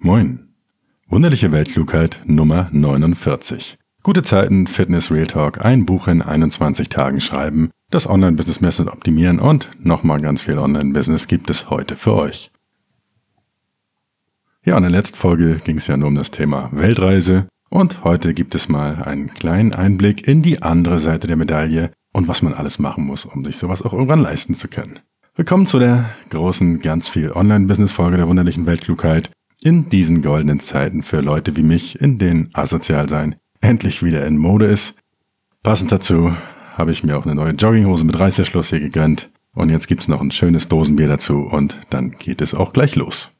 [0.00, 0.54] Moin.
[1.08, 3.78] Wunderliche Weltklugheit Nummer 49.
[4.04, 8.92] Gute Zeiten, Fitness, Real Talk, ein Buch in 21 Tagen schreiben, das Online-Business messen und
[8.92, 12.52] optimieren und nochmal ganz viel Online-Business gibt es heute für euch.
[14.64, 18.34] Ja, in der letzten Folge ging es ja nur um das Thema Weltreise und heute
[18.34, 22.54] gibt es mal einen kleinen Einblick in die andere Seite der Medaille und was man
[22.54, 25.00] alles machen muss, um sich sowas auch irgendwann leisten zu können.
[25.34, 29.32] Willkommen zu der großen, ganz viel Online-Business-Folge der wunderlichen Weltklugheit.
[29.60, 34.38] In diesen goldenen Zeiten für Leute wie mich, in denen asozial sein endlich wieder in
[34.38, 34.94] Mode ist.
[35.64, 36.32] Passend dazu
[36.76, 39.30] habe ich mir auch eine neue Jogginghose mit Reißverschluss hier gegönnt.
[39.54, 43.30] Und jetzt gibt's noch ein schönes Dosenbier dazu und dann geht es auch gleich los.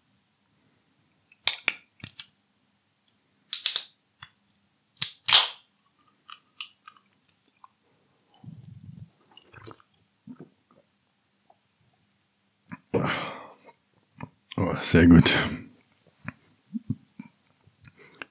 [14.56, 15.32] Oh, sehr gut.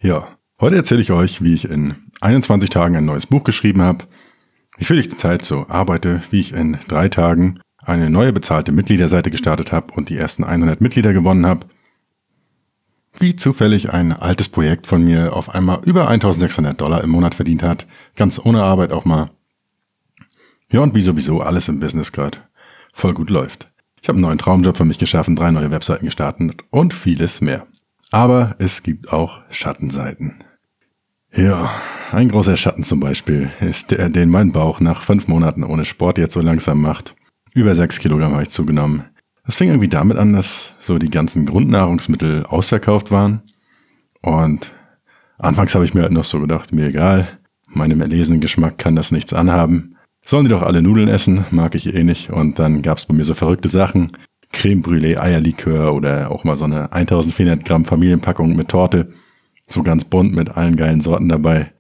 [0.08, 4.06] Ja, heute erzähle ich euch, wie ich in 21 Tagen ein neues Buch geschrieben habe,
[4.78, 9.32] wie viel ich zurzeit so arbeite, wie ich in drei Tagen eine neue bezahlte Mitgliederseite
[9.32, 11.68] gestartet habe und die ersten 100 Mitglieder gewonnen habe,
[13.20, 17.64] wie zufällig ein altes Projekt von mir auf einmal über 1600 Dollar im Monat verdient
[17.64, 17.86] hat,
[18.16, 19.30] ganz ohne Arbeit auch mal.
[20.72, 22.38] Ja, und wie sowieso alles im Business gerade
[22.94, 23.70] voll gut läuft.
[24.02, 27.68] Ich habe einen neuen Traumjob für mich geschaffen, drei neue Webseiten gestartet und vieles mehr.
[28.12, 30.44] Aber es gibt auch Schattenseiten.
[31.34, 31.70] Ja,
[32.12, 36.18] ein großer Schatten zum Beispiel ist der, den mein Bauch nach fünf Monaten ohne Sport
[36.18, 37.16] jetzt so langsam macht.
[37.54, 39.04] Über sechs Kilogramm habe ich zugenommen.
[39.46, 43.42] Das fing irgendwie damit an, dass so die ganzen Grundnahrungsmittel ausverkauft waren.
[44.22, 44.74] Und
[45.38, 49.12] anfangs habe ich mir halt noch so gedacht, mir egal, meinem erlesenen Geschmack kann das
[49.12, 49.96] nichts anhaben.
[50.26, 52.30] Sollen die doch alle Nudeln essen, mag ich eh nicht.
[52.30, 54.08] Und dann gab's bei mir so verrückte Sachen.
[54.52, 59.14] Creme Brûlée, Eierlikör oder auch mal so eine 1400 Gramm Familienpackung mit Torte.
[59.68, 61.74] So ganz bunt mit allen geilen Sorten dabei.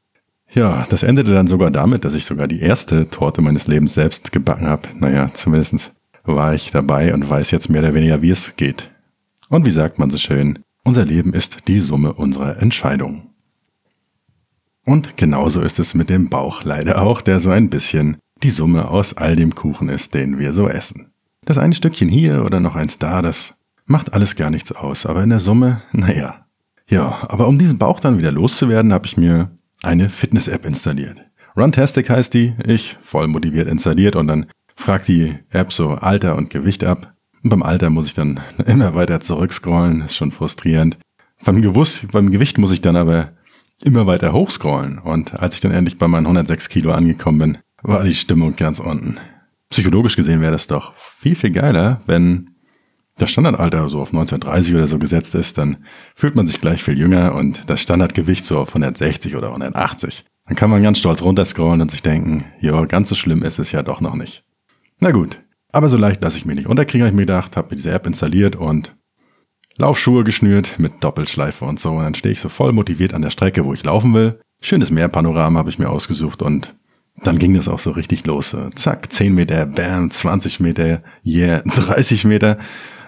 [0.51, 4.31] Ja, das endete dann sogar damit, dass ich sogar die erste Torte meines Lebens selbst
[4.31, 4.89] gebacken habe.
[4.95, 8.91] Naja, zumindest war ich dabei und weiß jetzt mehr oder weniger, wie es geht.
[9.49, 13.29] Und wie sagt man so schön, unser Leben ist die Summe unserer Entscheidungen.
[14.85, 18.89] Und genauso ist es mit dem Bauch leider auch, der so ein bisschen die Summe
[18.89, 21.11] aus all dem Kuchen ist, den wir so essen.
[21.47, 25.23] Das eine Stückchen hier oder noch eins da, das macht alles gar nichts aus, aber
[25.23, 26.45] in der Summe, naja.
[26.89, 29.49] Ja, aber um diesen Bauch dann wieder loszuwerden, habe ich mir
[29.81, 31.23] eine Fitness-App installiert.
[31.55, 36.49] Runtastic heißt die, ich voll motiviert installiert und dann fragt die App so Alter und
[36.49, 37.13] Gewicht ab.
[37.41, 40.97] Und beim Alter muss ich dann immer weiter zurückscrollen, ist schon frustrierend.
[41.45, 43.29] Beim, Gewuss, beim Gewicht muss ich dann aber
[43.81, 48.03] immer weiter hochscrollen und als ich dann endlich bei meinen 106 Kilo angekommen bin, war
[48.03, 49.17] die Stimmung ganz unten.
[49.69, 52.51] Psychologisch gesehen wäre das doch viel, viel geiler, wenn
[53.17, 55.85] das Standardalter so auf 1930 oder so gesetzt ist, dann
[56.15, 60.23] fühlt man sich gleich viel jünger und das Standardgewicht so auf 160 oder 180.
[60.45, 63.71] Dann kann man ganz stolz runterscrollen und sich denken, ja, ganz so schlimm ist es
[63.71, 64.45] ja doch noch nicht.
[64.99, 65.41] Na gut,
[65.71, 67.91] aber so leicht lasse ich mich nicht unterkriegen, habe ich mir gedacht, habe mir diese
[67.91, 68.95] App installiert und
[69.77, 71.91] Laufschuhe geschnürt mit Doppelschleife und so.
[71.91, 74.39] Und dann stehe ich so voll motiviert an der Strecke, wo ich laufen will.
[74.59, 76.75] Schönes Meerpanorama habe ich mir ausgesucht und
[77.23, 78.55] dann ging das auch so richtig los.
[78.75, 82.57] Zack, 10 Meter, bam, 20 Meter, yeah, 30 Meter.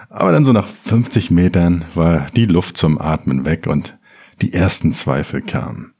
[0.08, 3.96] Aber dann so nach 50 Metern war die Luft zum Atmen weg und
[4.42, 5.92] die ersten Zweifel kamen.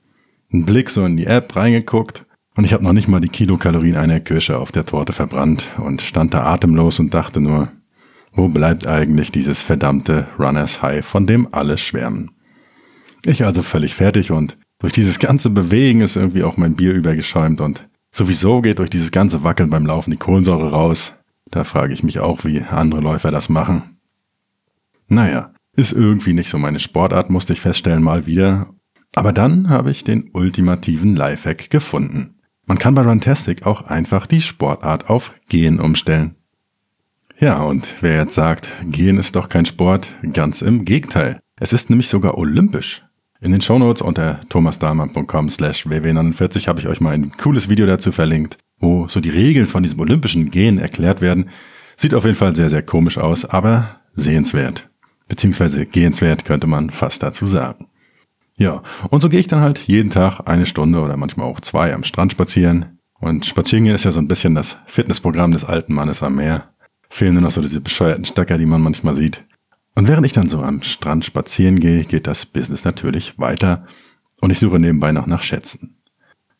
[0.53, 2.26] Ein Blick so in die App reingeguckt
[2.56, 6.03] und ich habe noch nicht mal die Kilokalorien einer Kirsche auf der Torte verbrannt und
[6.03, 7.70] stand da atemlos und dachte nur,
[8.32, 12.32] wo bleibt eigentlich dieses verdammte Runners High, von dem alle schwärmen?
[13.25, 17.60] Ich also völlig fertig und durch dieses ganze Bewegen ist irgendwie auch mein Bier übergeschäumt
[17.60, 21.15] und Sowieso geht durch dieses ganze Wackeln beim Laufen die Kohlensäure raus.
[21.50, 23.98] Da frage ich mich auch, wie andere Läufer das machen.
[25.09, 28.75] Naja, ist irgendwie nicht so meine Sportart, musste ich feststellen, mal wieder.
[29.15, 32.37] Aber dann habe ich den ultimativen Lifehack gefunden.
[32.66, 36.37] Man kann bei Runtastic auch einfach die Sportart auf Gehen umstellen.
[37.38, 41.40] Ja, und wer jetzt sagt, Gehen ist doch kein Sport, ganz im Gegenteil.
[41.58, 43.02] Es ist nämlich sogar olympisch.
[43.42, 48.12] In den Shownotes unter thomasdahlmann.com slash ww49 habe ich euch mal ein cooles Video dazu
[48.12, 51.48] verlinkt, wo so die Regeln von diesem olympischen Gehen erklärt werden.
[51.96, 54.90] Sieht auf jeden Fall sehr, sehr komisch aus, aber sehenswert.
[55.28, 57.87] Beziehungsweise gehenswert könnte man fast dazu sagen.
[58.58, 61.94] Ja, und so gehe ich dann halt jeden Tag eine Stunde oder manchmal auch zwei
[61.94, 62.98] am Strand spazieren.
[63.20, 66.75] Und spazieren ist ja so ein bisschen das Fitnessprogramm des alten Mannes am Meer.
[67.08, 69.44] Fehlen nur noch so diese bescheuerten Stöcker, die man manchmal sieht.
[69.94, 73.87] Und während ich dann so am Strand spazieren gehe, geht das Business natürlich weiter
[74.40, 75.96] und ich suche nebenbei noch nach Schätzen.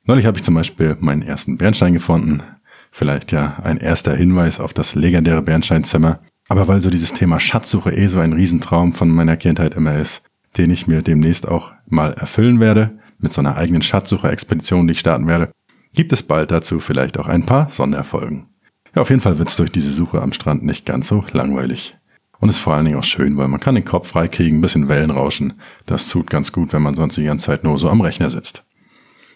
[0.05, 2.43] Neulich habe ich zum Beispiel meinen ersten Bernstein gefunden.
[2.91, 6.21] Vielleicht ja ein erster Hinweis auf das legendäre Bernsteinzimmer.
[6.49, 10.25] Aber weil so dieses Thema Schatzsuche eh so ein Riesentraum von meiner Kindheit immer ist,
[10.56, 15.00] den ich mir demnächst auch mal erfüllen werde, mit so einer eigenen Schatzsucher-Expedition, die ich
[15.00, 15.53] starten werde,
[15.93, 18.49] gibt es bald dazu vielleicht auch ein paar Sonderfolgen.
[18.94, 21.97] Ja, auf jeden Fall wird es durch diese Suche am Strand nicht ganz so langweilig.
[22.41, 24.89] Und ist vor allen Dingen auch schön, weil man kann den Kopf freikriegen, ein bisschen
[24.89, 25.61] Wellen rauschen.
[25.87, 28.65] Das tut ganz gut, wenn man sonst die ganze Zeit nur so am Rechner sitzt.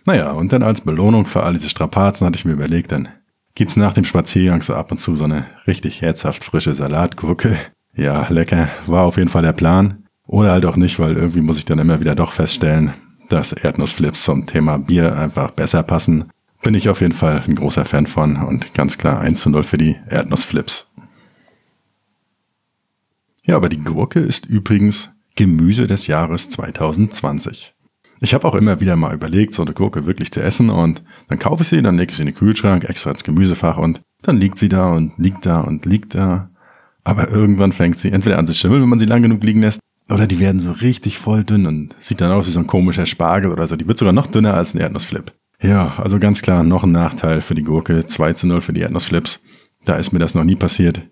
[0.07, 3.09] Naja, und dann als Belohnung für all diese Strapazen hatte ich mir überlegt, dann
[3.55, 7.57] gibt's nach dem Spaziergang so ab und zu so eine richtig herzhaft frische Salatgurke.
[7.95, 10.05] Ja, lecker, war auf jeden Fall der Plan.
[10.27, 12.95] Oder halt auch nicht, weil irgendwie muss ich dann immer wieder doch feststellen,
[13.29, 16.31] dass Erdnussflips zum Thema Bier einfach besser passen.
[16.63, 19.63] Bin ich auf jeden Fall ein großer Fan von und ganz klar 1 zu 0
[19.63, 20.91] für die Erdnussflips.
[23.47, 27.75] Ja, aber die Gurke ist übrigens Gemüse des Jahres 2020.
[28.21, 31.39] Ich habe auch immer wieder mal überlegt, so eine Gurke wirklich zu essen und dann
[31.39, 34.39] kaufe ich sie, dann lege ich sie in den Kühlschrank, extra ins Gemüsefach und dann
[34.39, 36.51] liegt sie da und liegt da und liegt da.
[37.03, 39.81] Aber irgendwann fängt sie entweder an zu schimmeln, wenn man sie lang genug liegen lässt,
[40.09, 43.05] oder die werden so richtig voll dünn und sieht dann aus wie so ein komischer
[43.05, 43.77] Spargel oder so.
[43.77, 45.33] Die wird sogar noch dünner als ein Erdnussflip.
[45.61, 48.07] Ja, also ganz klar noch ein Nachteil für die Gurke.
[48.07, 49.43] 2 zu 0 für die Erdnussflips.
[49.85, 51.03] Da ist mir das noch nie passiert.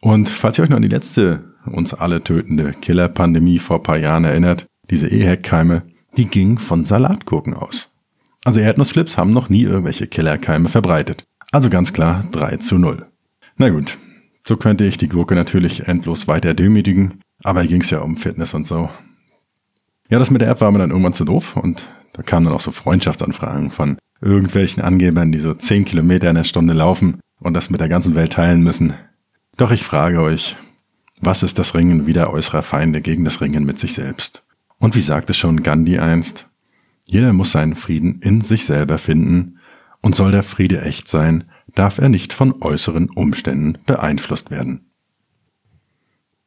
[0.00, 4.24] Und falls ihr euch noch an die letzte uns alle tötende Killerpandemie vor paar Jahren
[4.24, 5.82] erinnert, diese EHEC-Keime,
[6.16, 7.90] die ging von Salatgurken aus.
[8.44, 11.24] Also Erdnussflips haben noch nie irgendwelche Killerkeime verbreitet.
[11.50, 13.06] Also ganz klar 3 zu 0.
[13.56, 13.98] Na gut,
[14.46, 18.16] so könnte ich die Gurke natürlich endlos weiter demütigen, aber hier ging es ja um
[18.16, 18.90] Fitness und so.
[20.10, 22.54] Ja, das mit der App war mir dann irgendwann zu doof und da kamen dann
[22.54, 27.54] auch so Freundschaftsanfragen von irgendwelchen Angebern, die so 10 Kilometer in der Stunde laufen und
[27.54, 28.92] das mit der ganzen Welt teilen müssen.
[29.56, 30.56] Doch ich frage euch,
[31.20, 34.42] was ist das Ringen wider äußerer Feinde gegen das Ringen mit sich selbst?
[34.78, 36.48] Und wie sagte schon Gandhi einst,
[37.04, 39.58] jeder muss seinen Frieden in sich selber finden,
[40.04, 41.44] und soll der Friede echt sein,
[41.74, 44.90] darf er nicht von äußeren Umständen beeinflusst werden.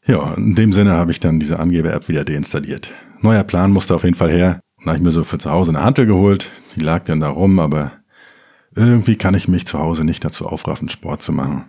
[0.05, 2.91] Ja, in dem Sinne habe ich dann diese Angeber-App wieder deinstalliert.
[3.21, 4.61] Neuer Plan musste auf jeden Fall her.
[4.77, 6.51] Dann habe ich mir so für zu Hause eine Hantel geholt.
[6.75, 7.93] Die lag dann da rum, aber
[8.75, 11.65] irgendwie kann ich mich zu Hause nicht dazu aufraffen, Sport zu machen.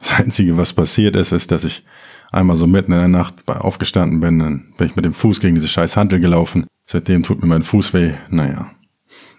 [0.00, 1.84] Das Einzige, was passiert ist, ist, dass ich
[2.32, 5.54] einmal so mitten in der Nacht aufgestanden bin, dann bin ich mit dem Fuß gegen
[5.54, 6.66] diese scheiß Hantel gelaufen.
[6.86, 8.14] Seitdem tut mir mein Fuß weh.
[8.30, 8.70] Naja.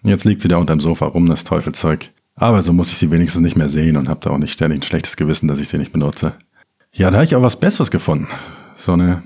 [0.04, 2.12] Jetzt liegt sie da unterm Sofa rum, das Teufelzeug.
[2.36, 4.80] Aber so muss ich sie wenigstens nicht mehr sehen und habe da auch nicht ständig
[4.80, 6.34] ein schlechtes Gewissen, dass ich sie nicht benutze.
[6.92, 8.28] Ja, da habe ich auch was Besseres gefunden.
[8.76, 9.24] So eine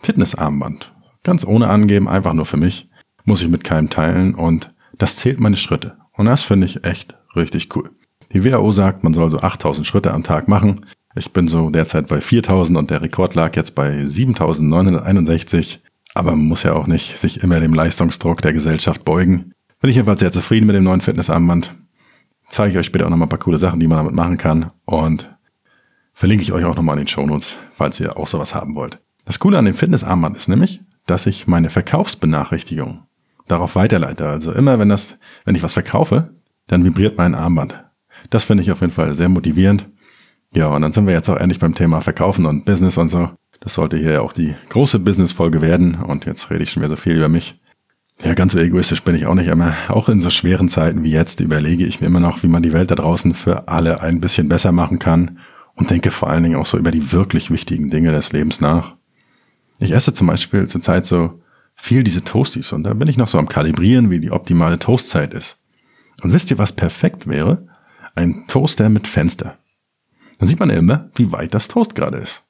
[0.00, 0.92] Fitnessarmband.
[1.22, 2.88] Ganz ohne angeben, einfach nur für mich.
[3.24, 5.96] Muss ich mit keinem teilen und das zählt meine Schritte.
[6.12, 7.90] Und das finde ich echt richtig cool.
[8.32, 10.86] Die WHO sagt, man soll so 8000 Schritte am Tag machen.
[11.18, 15.82] Ich bin so derzeit bei 4000 und der Rekord lag jetzt bei 7961.
[16.14, 19.52] Aber man muss ja auch nicht sich immer dem Leistungsdruck der Gesellschaft beugen.
[19.80, 21.74] Bin ich jedenfalls sehr zufrieden mit dem neuen Fitnessarmband.
[22.50, 24.70] Zeige ich euch später auch nochmal ein paar coole Sachen, die man damit machen kann.
[24.84, 25.34] Und
[26.12, 29.00] verlinke ich euch auch nochmal in den Shownotes, falls ihr auch sowas haben wollt.
[29.24, 33.04] Das Coole an dem Fitnessarmband ist nämlich, dass ich meine Verkaufsbenachrichtigung
[33.48, 34.28] darauf weiterleite.
[34.28, 36.34] Also immer wenn das, wenn ich was verkaufe,
[36.66, 37.84] dann vibriert mein Armband.
[38.30, 39.88] Das finde ich auf jeden Fall sehr motivierend.
[40.52, 43.30] Ja, und dann sind wir jetzt auch endlich beim Thema Verkaufen und Business und so.
[43.60, 45.96] Das sollte hier ja auch die große Business-Folge werden.
[45.96, 47.60] Und jetzt rede ich schon wieder so viel über mich.
[48.22, 49.74] Ja, ganz so egoistisch bin ich auch nicht immer.
[49.88, 52.72] Auch in so schweren Zeiten wie jetzt überlege ich mir immer noch, wie man die
[52.72, 55.38] Welt da draußen für alle ein bisschen besser machen kann
[55.74, 58.94] und denke vor allen Dingen auch so über die wirklich wichtigen Dinge des Lebens nach.
[59.78, 61.42] Ich esse zum Beispiel zurzeit so
[61.74, 65.34] viel diese Toasties und da bin ich noch so am Kalibrieren, wie die optimale Toastzeit
[65.34, 65.60] ist.
[66.22, 67.68] Und wisst ihr, was perfekt wäre?
[68.14, 69.58] Ein Toaster mit Fenster.
[70.38, 72.44] Dann sieht man immer, wie weit das Toast gerade ist.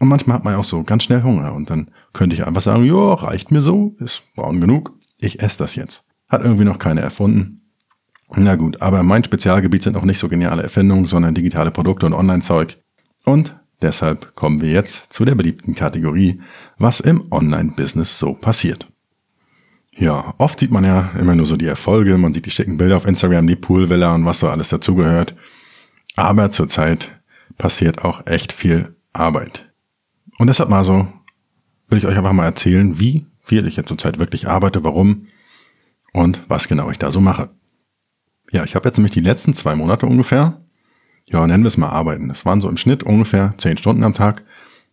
[0.00, 2.60] Und manchmal hat man ja auch so ganz schnell Hunger und dann könnte ich einfach
[2.60, 6.04] sagen, ja, reicht mir so, ist braun genug, ich esse das jetzt.
[6.28, 7.62] Hat irgendwie noch keiner erfunden.
[8.34, 12.14] Na gut, aber mein Spezialgebiet sind auch nicht so geniale Erfindungen, sondern digitale Produkte und
[12.14, 12.78] Online-Zeug.
[13.24, 16.40] Und deshalb kommen wir jetzt zu der beliebten Kategorie,
[16.78, 18.88] was im Online-Business so passiert.
[19.94, 22.96] Ja, oft sieht man ja immer nur so die Erfolge, man sieht die schicken Bilder
[22.96, 25.36] auf Instagram, die Poolvilla und was so alles dazugehört.
[26.16, 27.20] Aber zurzeit
[27.58, 29.72] passiert auch echt viel Arbeit.
[30.38, 31.08] Und deshalb mal so,
[31.88, 35.26] will ich euch einfach mal erzählen, wie viel ich jetzt zurzeit wirklich arbeite, warum
[36.12, 37.50] und was genau ich da so mache.
[38.50, 40.60] Ja, ich habe jetzt nämlich die letzten zwei Monate ungefähr,
[41.26, 42.28] ja, nennen wir es mal arbeiten.
[42.28, 44.44] Das waren so im Schnitt ungefähr zehn Stunden am Tag,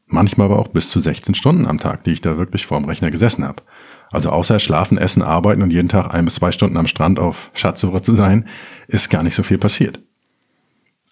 [0.06, 3.12] manchmal aber auch bis zu 16 Stunden am Tag, die ich da wirklich vorm Rechner
[3.12, 3.64] gesessen habe.
[4.12, 7.52] Also außer schlafen, essen, arbeiten und jeden Tag ein bis zwei Stunden am Strand auf
[7.54, 8.48] Schatzsuche zu sein,
[8.88, 10.00] ist gar nicht so viel passiert.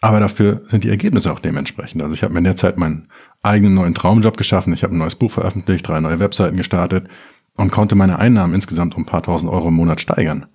[0.02, 2.02] Aber dafür sind die Ergebnisse auch dementsprechend.
[2.02, 3.08] Also ich habe mir in der Zeit meinen
[3.42, 4.74] eigenen neuen Traumjob geschaffen.
[4.74, 7.08] Ich habe ein neues Buch veröffentlicht, drei neue Webseiten gestartet
[7.56, 10.46] und konnte meine Einnahmen insgesamt um ein paar tausend Euro im Monat steigern.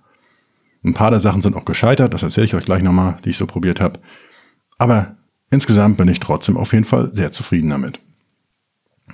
[0.83, 3.37] Ein paar der Sachen sind auch gescheitert, das erzähle ich euch gleich nochmal, die ich
[3.37, 3.99] so probiert habe.
[4.77, 5.15] Aber
[5.49, 7.99] insgesamt bin ich trotzdem auf jeden Fall sehr zufrieden damit.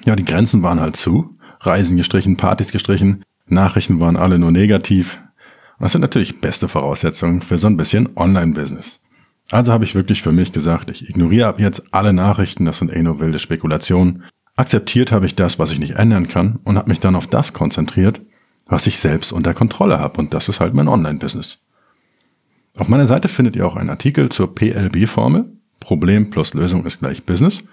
[0.05, 5.19] Ja, die Grenzen waren halt zu, Reisen gestrichen, Partys gestrichen, Nachrichten waren alle nur negativ.
[5.79, 9.01] Das sind natürlich beste Voraussetzungen für so ein bisschen Online-Business.
[9.51, 12.91] Also habe ich wirklich für mich gesagt, ich ignoriere ab jetzt alle Nachrichten, das sind
[12.91, 14.23] eh nur wilde Spekulationen.
[14.55, 17.53] Akzeptiert habe ich das, was ich nicht ändern kann und habe mich dann auf das
[17.53, 18.21] konzentriert,
[18.67, 21.63] was ich selbst unter Kontrolle habe und das ist halt mein Online-Business.
[22.77, 25.51] Auf meiner Seite findet ihr auch einen Artikel zur PLB-Formel.
[25.79, 27.63] Problem plus Lösung ist gleich Business.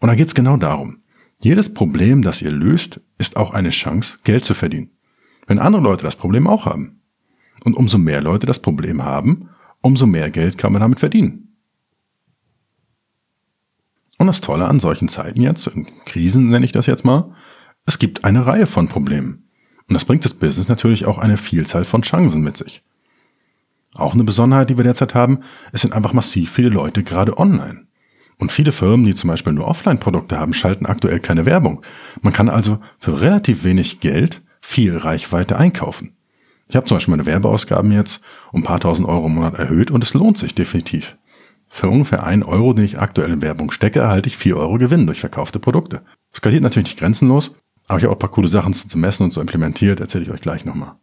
[0.00, 1.02] Und da geht es genau darum.
[1.40, 4.90] Jedes Problem, das ihr löst, ist auch eine Chance, Geld zu verdienen.
[5.46, 7.00] Wenn andere Leute das Problem auch haben.
[7.64, 11.56] Und umso mehr Leute das Problem haben, umso mehr Geld kann man damit verdienen.
[14.18, 17.34] Und das Tolle an solchen Zeiten jetzt, in Krisen nenne ich das jetzt mal,
[17.86, 19.48] es gibt eine Reihe von Problemen.
[19.88, 22.82] Und das bringt das Business natürlich auch eine Vielzahl von Chancen mit sich.
[23.94, 25.40] Auch eine Besonderheit, die wir derzeit haben,
[25.72, 27.86] es sind einfach massiv viele Leute gerade online.
[28.36, 31.82] Und viele Firmen, die zum Beispiel nur Offline-Produkte haben, schalten aktuell keine Werbung.
[32.20, 36.17] Man kann also für relativ wenig Geld viel Reichweite einkaufen.
[36.68, 38.22] Ich habe zum Beispiel meine Werbeausgaben jetzt
[38.52, 41.16] um ein paar tausend Euro im Monat erhöht und es lohnt sich definitiv.
[41.68, 45.06] Für ungefähr einen Euro, den ich aktuell in Werbung stecke, erhalte ich vier Euro Gewinn
[45.06, 46.02] durch verkaufte Produkte.
[46.34, 47.54] Skaliert natürlich nicht grenzenlos,
[47.86, 50.30] aber ich habe auch ein paar coole Sachen zu messen und so implementiert, erzähle ich
[50.30, 50.96] euch gleich nochmal.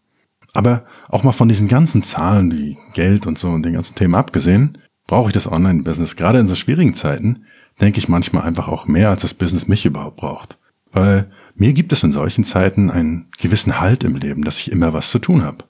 [0.53, 4.15] Aber auch mal von diesen ganzen Zahlen wie Geld und so und den ganzen Themen
[4.15, 6.15] abgesehen, brauche ich das Online-Business.
[6.15, 7.45] Gerade in so schwierigen Zeiten
[7.81, 10.57] denke ich manchmal einfach auch mehr, als das Business mich überhaupt braucht.
[10.91, 14.93] Weil mir gibt es in solchen Zeiten einen gewissen Halt im Leben, dass ich immer
[14.93, 15.65] was zu tun habe.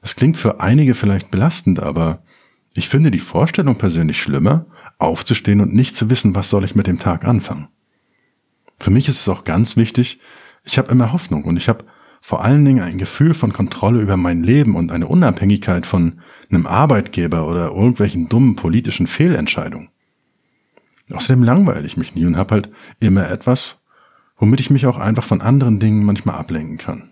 [0.00, 2.22] Das klingt für einige vielleicht belastend, aber
[2.74, 4.66] ich finde die Vorstellung persönlich schlimmer,
[4.98, 7.68] aufzustehen und nicht zu wissen, was soll ich mit dem Tag anfangen.
[8.78, 10.20] Für mich ist es auch ganz wichtig,
[10.64, 11.84] ich habe immer Hoffnung und ich habe
[12.20, 16.20] vor allen Dingen ein Gefühl von Kontrolle über mein Leben und eine Unabhängigkeit von
[16.50, 19.88] einem Arbeitgeber oder irgendwelchen dummen politischen Fehlentscheidungen.
[21.10, 22.70] Außerdem langweile ich mich nie und habe halt
[23.00, 23.79] immer etwas,
[24.40, 27.10] womit ich mich auch einfach von anderen Dingen manchmal ablenken kann.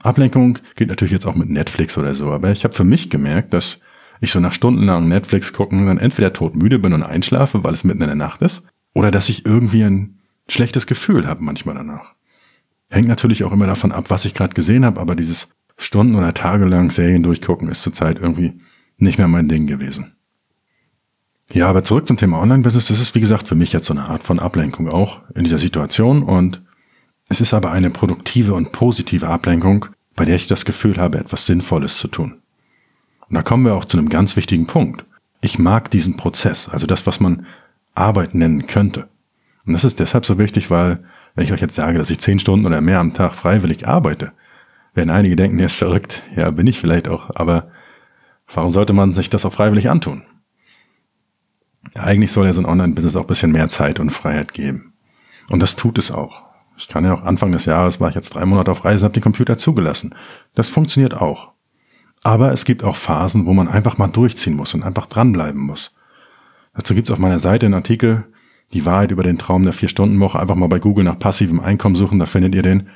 [0.00, 3.54] Ablenkung geht natürlich jetzt auch mit Netflix oder so, aber ich habe für mich gemerkt,
[3.54, 3.80] dass
[4.20, 8.02] ich so nach stundenlang Netflix gucken dann entweder todmüde bin und einschlafe, weil es mitten
[8.02, 12.14] in der Nacht ist, oder dass ich irgendwie ein schlechtes Gefühl habe manchmal danach.
[12.90, 16.34] Hängt natürlich auch immer davon ab, was ich gerade gesehen habe, aber dieses Stunden- oder
[16.34, 18.60] tagelang Serien durchgucken ist zurzeit irgendwie
[18.96, 20.16] nicht mehr mein Ding gewesen.
[21.50, 22.88] Ja, aber zurück zum Thema Online-Business.
[22.88, 25.58] Das ist, wie gesagt, für mich jetzt so eine Art von Ablenkung auch in dieser
[25.58, 26.62] Situation und
[27.30, 31.46] es ist aber eine produktive und positive Ablenkung, bei der ich das Gefühl habe, etwas
[31.46, 32.40] Sinnvolles zu tun.
[33.28, 35.04] Und da kommen wir auch zu einem ganz wichtigen Punkt.
[35.40, 37.46] Ich mag diesen Prozess, also das, was man
[37.94, 39.08] Arbeit nennen könnte.
[39.66, 42.40] Und das ist deshalb so wichtig, weil wenn ich euch jetzt sage, dass ich zehn
[42.40, 44.32] Stunden oder mehr am Tag freiwillig arbeite,
[44.94, 46.22] werden einige denken, der ist verrückt.
[46.34, 47.70] Ja, bin ich vielleicht auch, aber
[48.52, 50.22] warum sollte man sich das auch freiwillig antun?
[51.94, 54.92] Eigentlich soll ja so ein Online-Business auch ein bisschen mehr Zeit und Freiheit geben.
[55.48, 56.42] Und das tut es auch.
[56.76, 59.14] Ich kann ja auch Anfang des Jahres war ich jetzt drei Monate auf Reise, habe
[59.14, 60.14] den Computer zugelassen.
[60.54, 61.52] Das funktioniert auch.
[62.22, 65.94] Aber es gibt auch Phasen, wo man einfach mal durchziehen muss und einfach dranbleiben muss.
[66.74, 68.26] Dazu gibt es auf meiner Seite einen Artikel,
[68.72, 70.38] die Wahrheit über den Traum der Vier-Stunden-Woche.
[70.38, 72.88] Einfach mal bei Google nach passivem Einkommen suchen, da findet ihr den.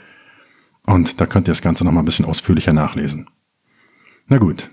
[0.86, 3.28] Und da könnt ihr das Ganze nochmal ein bisschen ausführlicher nachlesen.
[4.26, 4.70] Na gut.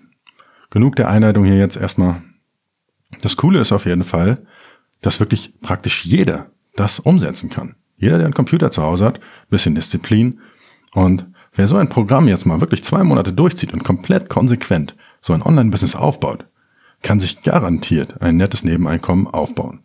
[0.70, 2.22] Genug der Einleitung hier jetzt erstmal.
[3.22, 4.46] Das Coole ist auf jeden Fall,
[5.02, 7.76] dass wirklich praktisch jeder das umsetzen kann.
[7.98, 10.40] Jeder, der einen Computer zu Hause hat, bisschen Disziplin.
[10.94, 15.34] Und wer so ein Programm jetzt mal wirklich zwei Monate durchzieht und komplett konsequent so
[15.34, 16.46] ein Online-Business aufbaut,
[17.02, 19.84] kann sich garantiert ein nettes Nebeneinkommen aufbauen.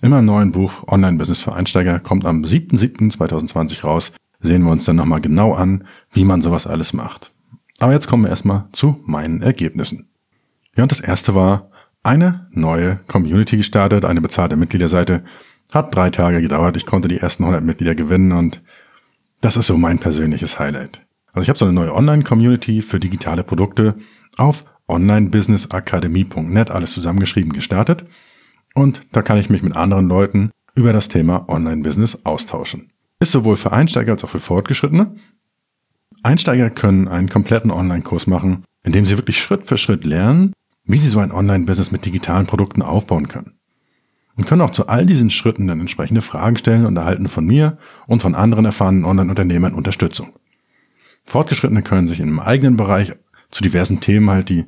[0.00, 4.12] In meinem neuen Buch Online-Business für Einsteiger kommt am 7.7.2020 raus.
[4.40, 7.32] Sehen wir uns dann nochmal genau an, wie man sowas alles macht.
[7.80, 10.08] Aber jetzt kommen wir erstmal zu meinen Ergebnissen.
[10.76, 11.70] Ja, und das erste war
[12.08, 15.24] eine neue Community gestartet, eine bezahlte Mitgliederseite.
[15.70, 16.78] Hat drei Tage gedauert.
[16.78, 18.62] Ich konnte die ersten 100 Mitglieder gewinnen und
[19.42, 21.02] das ist so mein persönliches Highlight.
[21.34, 23.94] Also ich habe so eine neue Online-Community für digitale Produkte
[24.38, 28.06] auf onlinebusinessakademie.net, alles zusammengeschrieben, gestartet
[28.74, 32.90] und da kann ich mich mit anderen Leuten über das Thema Online-Business austauschen.
[33.20, 35.14] Ist sowohl für Einsteiger als auch für Fortgeschrittene.
[36.22, 40.54] Einsteiger können einen kompletten Online-Kurs machen, in dem sie wirklich Schritt für Schritt lernen,
[40.88, 43.52] wie sie so ein Online-Business mit digitalen Produkten aufbauen können.
[44.36, 47.78] Und können auch zu all diesen Schritten dann entsprechende Fragen stellen und erhalten von mir
[48.06, 50.32] und von anderen erfahrenen Online-Unternehmern Unterstützung.
[51.24, 53.12] Fortgeschrittene können sich in einem eigenen Bereich
[53.50, 54.64] zu diversen Themen halt, die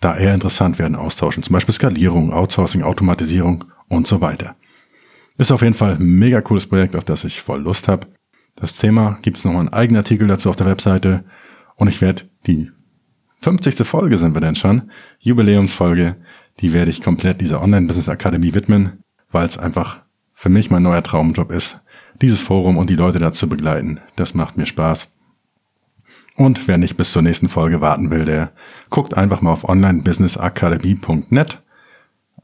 [0.00, 1.42] da eher interessant werden, austauschen.
[1.42, 4.54] Zum Beispiel Skalierung, Outsourcing, Automatisierung und so weiter.
[5.38, 8.06] Ist auf jeden Fall ein mega cooles Projekt, auf das ich voll Lust habe.
[8.54, 11.24] Das Thema gibt es nochmal einen eigenen Artikel dazu auf der Webseite
[11.76, 12.70] und ich werde die
[13.40, 13.86] 50.
[13.86, 14.90] Folge sind wir denn schon,
[15.20, 16.16] Jubiläumsfolge,
[16.60, 20.00] die werde ich komplett dieser Online-Business Akademie widmen, weil es einfach
[20.34, 21.80] für mich mein neuer Traumjob ist,
[22.20, 24.00] dieses Forum und die Leute dazu begleiten.
[24.16, 25.12] Das macht mir Spaß.
[26.36, 28.52] Und wer nicht bis zur nächsten Folge warten will, der
[28.90, 31.62] guckt einfach mal auf onlinebusinessakademie.net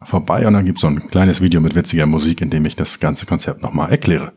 [0.03, 2.77] vorbei und dann gibt es so ein kleines Video mit witziger Musik, in dem ich
[2.77, 4.33] das ganze Konzept nochmal erkläre.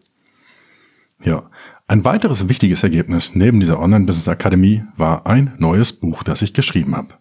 [1.23, 1.49] Ja,
[1.87, 6.95] ein weiteres wichtiges Ergebnis neben dieser Online-Business Akademie war ein neues Buch, das ich geschrieben
[6.95, 7.15] habe.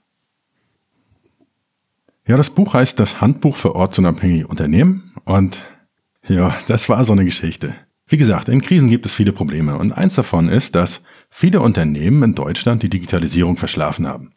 [2.26, 5.62] Ja, das Buch heißt Das Handbuch für ortsunabhängige Unternehmen und
[6.26, 7.76] ja, das war so eine Geschichte.
[8.08, 12.23] Wie gesagt, in Krisen gibt es viele Probleme und eins davon ist, dass viele Unternehmen
[12.25, 14.32] in Deutschland die Digitalisierung verschlafen haben.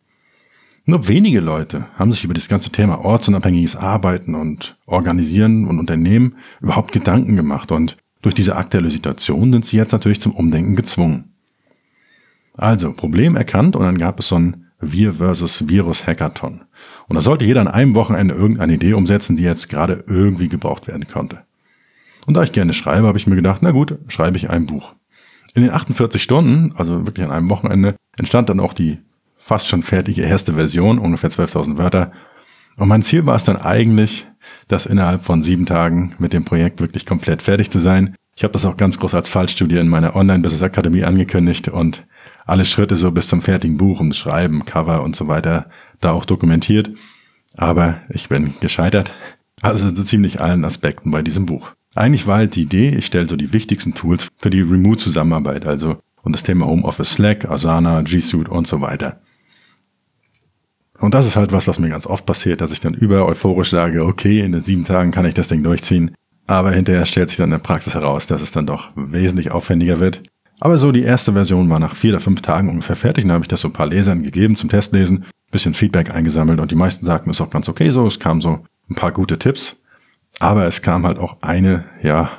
[0.86, 6.38] Nur wenige Leute haben sich über das ganze Thema ortsunabhängiges Arbeiten und Organisieren und Unternehmen
[6.62, 11.34] überhaupt Gedanken gemacht und durch diese aktuelle Situation sind sie jetzt natürlich zum Umdenken gezwungen.
[12.58, 16.62] Also, Problem erkannt und dann gab es so ein Wir versus Virus Hackathon.
[17.08, 20.88] Und da sollte jeder an einem Wochenende irgendeine Idee umsetzen, die jetzt gerade irgendwie gebraucht
[20.88, 21.44] werden konnte.
[22.26, 24.94] Und da ich gerne schreibe, habe ich mir gedacht, na gut, schreibe ich ein Buch.
[25.56, 29.00] In den 48 Stunden, also wirklich an einem Wochenende, entstand dann auch die
[29.38, 32.12] fast schon fertige erste Version, ungefähr 12.000 Wörter.
[32.80, 34.26] Und mein Ziel war es dann eigentlich,
[34.70, 38.16] das innerhalb von sieben Tagen mit dem Projekt wirklich komplett fertig zu sein.
[38.36, 42.08] Ich habe das auch ganz groß als Fallstudie in meiner Online-Business Akademie angekündigt und
[42.46, 45.70] alle Schritte so bis zum fertigen Buch, um Schreiben, Cover und so weiter,
[46.00, 46.90] da auch dokumentiert.
[47.58, 49.14] Aber ich bin gescheitert.
[49.62, 51.72] Also zu ziemlich allen Aspekten bei diesem Buch.
[51.96, 55.98] Eigentlich war halt die Idee, ich stelle so die wichtigsten Tools für die Remote-Zusammenarbeit, also
[56.22, 59.20] und das Thema Homeoffice Slack, Asana, G Suite und so weiter.
[61.00, 63.70] Und das ist halt was, was mir ganz oft passiert, dass ich dann über euphorisch
[63.70, 66.16] sage, okay, in den sieben Tagen kann ich das Ding durchziehen.
[66.48, 70.00] Aber hinterher stellt sich dann in der Praxis heraus, dass es dann doch wesentlich aufwendiger
[70.00, 70.24] wird.
[70.60, 73.24] Aber so die erste Version war nach vier oder fünf Tagen ungefähr fertig.
[73.24, 76.72] Dann habe ich das so ein paar Lesern gegeben zum Testlesen, bisschen Feedback eingesammelt und
[76.72, 78.06] die meisten sagten, es ist auch ganz okay so.
[78.06, 79.82] Es kamen so ein paar gute Tipps.
[80.40, 82.30] Aber es kam halt auch eine, ja,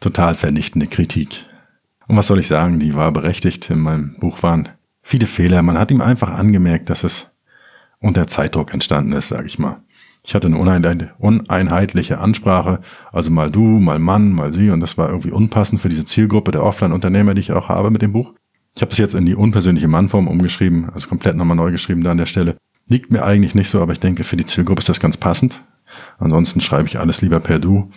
[0.00, 1.44] total vernichtende Kritik.
[2.06, 3.70] Und was soll ich sagen, die war berechtigt.
[3.70, 4.68] In meinem Buch waren
[5.02, 5.62] viele Fehler.
[5.62, 7.30] Man hat ihm einfach angemerkt, dass es
[8.00, 9.82] unter Zeitdruck entstanden ist, sage ich mal.
[10.24, 15.08] Ich hatte eine uneinheitliche Ansprache, also mal du, mal Mann, mal sie, und das war
[15.08, 18.34] irgendwie unpassend für diese Zielgruppe der Offline-Unternehmer, die ich auch habe mit dem Buch.
[18.76, 22.10] Ich habe es jetzt in die unpersönliche Mannform umgeschrieben, also komplett nochmal neu geschrieben da
[22.10, 22.56] an der Stelle.
[22.86, 25.62] Liegt mir eigentlich nicht so, aber ich denke, für die Zielgruppe ist das ganz passend.
[26.18, 27.90] Ansonsten schreibe ich alles lieber per Du.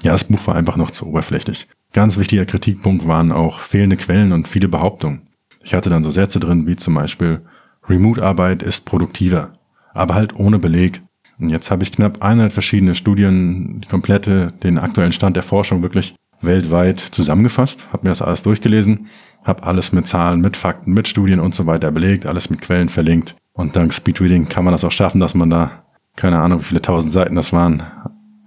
[0.00, 1.68] Ja, das Buch war einfach noch zu oberflächlich.
[1.92, 5.28] Ganz wichtiger Kritikpunkt waren auch fehlende Quellen und viele Behauptungen.
[5.62, 7.42] Ich hatte dann so Sätze drin, wie zum Beispiel,
[7.88, 9.54] Remote-Arbeit ist produktiver,
[9.94, 11.02] aber halt ohne Beleg.
[11.38, 15.82] Und jetzt habe ich knapp 100 verschiedene Studien, die komplette, den aktuellen Stand der Forschung
[15.82, 19.08] wirklich weltweit zusammengefasst, habe mir das alles durchgelesen,
[19.44, 22.88] habe alles mit Zahlen, mit Fakten, mit Studien und so weiter belegt, alles mit Quellen
[22.88, 23.36] verlinkt.
[23.52, 25.84] Und dank Speedreading kann man das auch schaffen, dass man da,
[26.16, 27.82] keine Ahnung, wie viele tausend Seiten das waren,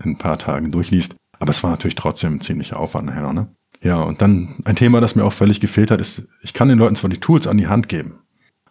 [0.03, 1.15] in ein paar Tagen durchliest.
[1.39, 3.47] Aber es war natürlich trotzdem ein ziemlicher Aufwand nachher, ne?
[3.81, 6.79] Ja, und dann ein Thema, das mir auch völlig gefehlt hat, ist, ich kann den
[6.79, 8.19] Leuten zwar die Tools an die Hand geben,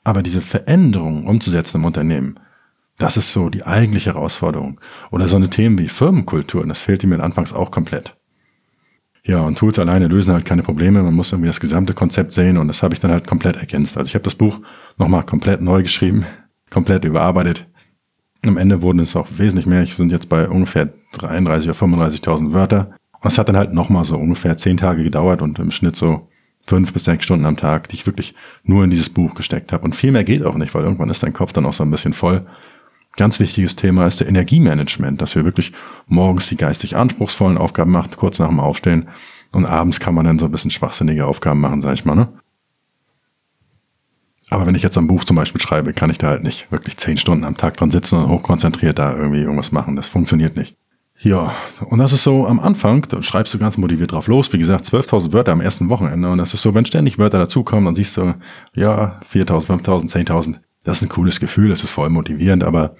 [0.04, 2.38] aber diese Veränderung umzusetzen im Unternehmen,
[2.98, 4.80] das ist so die eigentliche Herausforderung.
[5.10, 8.16] Oder so eine Themen wie Firmenkultur, das fehlte mir anfangs auch komplett.
[9.26, 11.02] Ja, und Tools alleine lösen halt keine Probleme.
[11.02, 13.96] Man muss irgendwie das gesamte Konzept sehen und das habe ich dann halt komplett ergänzt.
[13.96, 14.60] Also ich habe das Buch
[14.98, 16.26] nochmal komplett neu geschrieben,
[16.70, 17.66] komplett überarbeitet.
[18.42, 19.82] Am Ende wurden es auch wesentlich mehr.
[19.82, 22.90] Ich sind jetzt bei ungefähr 33 oder 35.000 Wörter.
[23.22, 26.28] Und es hat dann halt nochmal so ungefähr zehn Tage gedauert und im Schnitt so
[26.66, 29.85] fünf bis sechs Stunden am Tag, die ich wirklich nur in dieses Buch gesteckt habe.
[29.85, 31.90] Und viel mehr geht auch nicht, weil irgendwann ist dein Kopf dann auch so ein
[31.90, 32.46] bisschen voll.
[33.16, 35.72] Ganz wichtiges Thema ist der Energiemanagement, dass wir wirklich
[36.07, 39.09] morgens die geistig anspruchsvollen Aufgaben machen, kurz nach dem Aufstehen.
[39.53, 42.29] Und abends kann man dann so ein bisschen schwachsinnige Aufgaben machen, sag ich mal, ne?
[44.50, 46.96] Aber wenn ich jetzt ein Buch zum Beispiel schreibe, kann ich da halt nicht wirklich
[46.96, 49.96] zehn Stunden am Tag dran sitzen und hochkonzentriert da irgendwie irgendwas machen.
[49.96, 50.77] Das funktioniert nicht.
[51.24, 51.54] Ja,
[51.88, 54.52] und das ist so am Anfang, da schreibst du ganz motiviert drauf los.
[54.52, 56.30] Wie gesagt, 12.000 Wörter am ersten Wochenende.
[56.30, 58.34] Und das ist so, wenn ständig Wörter dazukommen, dann siehst du,
[58.74, 60.56] ja, 4.000, 5.000, 10.000.
[60.82, 62.62] Das ist ein cooles Gefühl, das ist voll motivierend.
[62.62, 62.94] Aber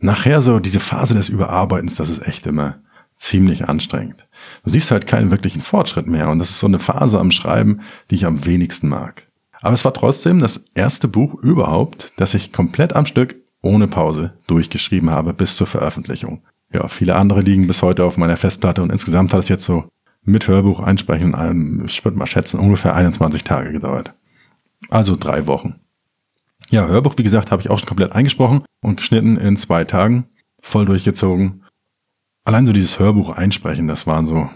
[0.00, 2.78] nachher so diese Phase des Überarbeitens, das ist echt immer
[3.14, 4.26] ziemlich anstrengend.
[4.64, 6.30] Du siehst halt keinen wirklichen Fortschritt mehr.
[6.30, 9.28] Und das ist so eine Phase am Schreiben, die ich am wenigsten mag.
[9.60, 14.32] Aber es war trotzdem das erste Buch überhaupt, das ich komplett am Stück ohne Pause
[14.48, 18.92] durchgeschrieben habe bis zur Veröffentlichung ja, viele andere liegen bis heute auf meiner Festplatte und
[18.92, 19.84] insgesamt hat es jetzt so
[20.22, 24.12] mit Hörbuch einsprechen, allem, ich würde mal schätzen, ungefähr 21 Tage gedauert.
[24.90, 25.76] Also drei Wochen.
[26.70, 30.26] Ja, Hörbuch, wie gesagt, habe ich auch schon komplett eingesprochen und geschnitten in zwei Tagen,
[30.60, 31.64] voll durchgezogen.
[32.44, 34.50] Allein so dieses Hörbuch einsprechen, das waren so,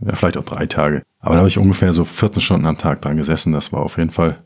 [0.00, 1.02] ja, vielleicht auch drei Tage.
[1.18, 3.52] Aber da habe ich ungefähr so 14 Stunden am Tag dran gesessen.
[3.52, 4.42] Das war auf jeden Fall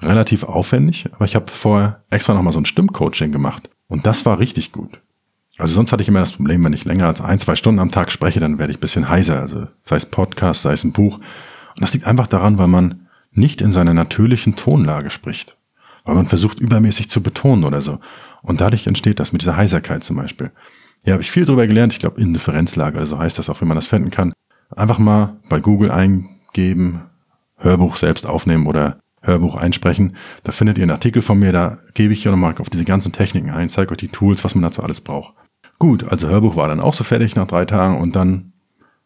[0.00, 1.08] relativ aufwendig.
[1.12, 3.68] Aber ich habe vorher extra nochmal so ein Stimmcoaching gemacht.
[3.88, 5.00] Und das war richtig gut.
[5.58, 7.90] Also sonst hatte ich immer das Problem, wenn ich länger als ein, zwei Stunden am
[7.90, 9.40] Tag spreche, dann werde ich bisschen heiser.
[9.40, 11.18] Also sei es Podcast, sei es ein Buch.
[11.18, 15.56] Und das liegt einfach daran, weil man nicht in seiner natürlichen Tonlage spricht.
[16.04, 17.98] Weil man versucht, übermäßig zu betonen oder so.
[18.40, 20.52] Und dadurch entsteht das mit dieser Heiserkeit zum Beispiel.
[21.04, 21.92] Ja, habe ich viel drüber gelernt.
[21.92, 24.32] Ich glaube, Indifferenzlage, also heißt das auch, wie man das finden kann.
[24.74, 27.02] Einfach mal bei Google eingeben,
[27.56, 30.16] Hörbuch selbst aufnehmen oder Hörbuch einsprechen.
[30.44, 33.12] Da findet ihr einen Artikel von mir, da gebe ich hier nochmal auf diese ganzen
[33.12, 35.34] Techniken ein, zeige euch die Tools, was man dazu alles braucht.
[35.78, 38.52] Gut, also Hörbuch war dann auch so fertig nach drei Tagen und dann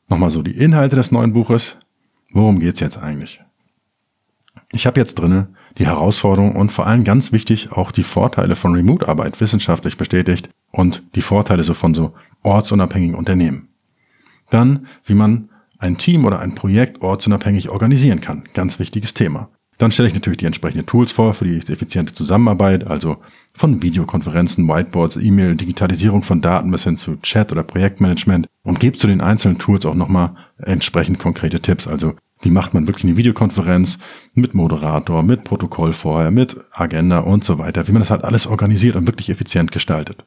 [0.08, 1.76] nochmal so die Inhalte des neuen Buches.
[2.30, 3.42] Worum geht's jetzt eigentlich?
[4.70, 8.74] Ich habe jetzt drinne die Herausforderung und vor allem ganz wichtig auch die Vorteile von
[8.74, 13.68] Remote-Arbeit wissenschaftlich bestätigt und die Vorteile so von so ortsunabhängigen Unternehmen.
[14.48, 18.44] Dann, wie man ein Team oder ein Projekt ortsunabhängig organisieren kann.
[18.54, 19.50] Ganz wichtiges Thema.
[19.82, 23.16] Dann stelle ich natürlich die entsprechenden Tools vor für die effiziente Zusammenarbeit, also
[23.52, 28.96] von Videokonferenzen, Whiteboards, E-Mail, Digitalisierung von Daten bis hin zu Chat oder Projektmanagement und gebe
[28.96, 31.88] zu den einzelnen Tools auch nochmal entsprechend konkrete Tipps.
[31.88, 33.98] Also wie macht man wirklich eine Videokonferenz
[34.34, 38.46] mit Moderator, mit Protokoll vorher, mit Agenda und so weiter, wie man das halt alles
[38.46, 40.24] organisiert und wirklich effizient gestaltet.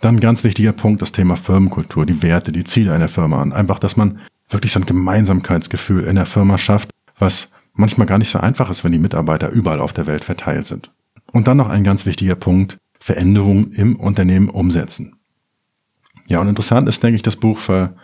[0.00, 3.78] Dann ganz wichtiger Punkt, das Thema Firmenkultur, die Werte, die Ziele einer Firma und einfach,
[3.78, 4.18] dass man
[4.50, 6.90] wirklich so ein Gemeinsamkeitsgefühl in der Firma schafft,
[7.20, 10.66] was manchmal gar nicht so einfach ist, wenn die Mitarbeiter überall auf der Welt verteilt
[10.66, 10.90] sind.
[11.32, 15.16] Und dann noch ein ganz wichtiger Punkt, Veränderungen im Unternehmen umsetzen.
[16.26, 17.94] Ja, und interessant ist, denke ich, das Buch für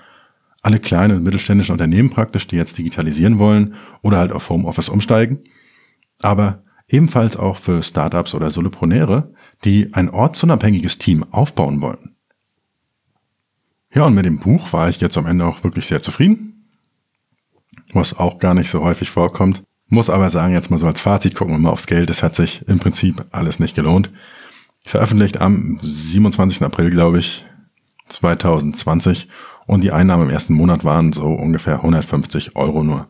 [0.60, 5.40] alle kleinen und mittelständischen Unternehmen praktisch, die jetzt digitalisieren wollen oder halt auf Homeoffice umsteigen.
[6.20, 9.32] Aber ebenfalls auch für Startups oder Soloprenäre,
[9.64, 12.14] die ein ortsunabhängiges Team aufbauen wollen.
[13.92, 16.51] Ja, und mit dem Buch war ich jetzt am Ende auch wirklich sehr zufrieden
[17.92, 19.62] was auch gar nicht so häufig vorkommt.
[19.88, 22.08] Muss aber sagen, jetzt mal so als Fazit gucken wir mal aufs Geld.
[22.08, 24.10] Es hat sich im Prinzip alles nicht gelohnt.
[24.84, 26.62] Veröffentlicht am 27.
[26.62, 27.44] April, glaube ich,
[28.08, 29.28] 2020.
[29.66, 33.08] Und die Einnahmen im ersten Monat waren so ungefähr 150 Euro nur.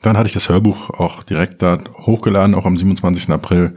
[0.00, 3.30] Dann hatte ich das Hörbuch auch direkt da hochgeladen, auch am 27.
[3.30, 3.76] April.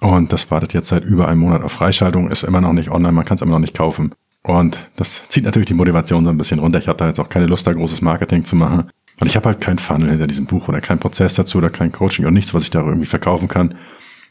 [0.00, 3.12] Und das wartet jetzt seit über einem Monat auf Freischaltung, ist immer noch nicht online,
[3.12, 4.14] man kann es immer noch nicht kaufen.
[4.42, 6.78] Und das zieht natürlich die Motivation so ein bisschen runter.
[6.78, 8.90] Ich hatte da jetzt auch keine Lust, da großes Marketing zu machen.
[9.18, 11.92] Weil ich habe halt kein Funnel hinter diesem Buch oder kein Prozess dazu oder kein
[11.92, 13.76] Coaching und nichts, was ich da irgendwie verkaufen kann.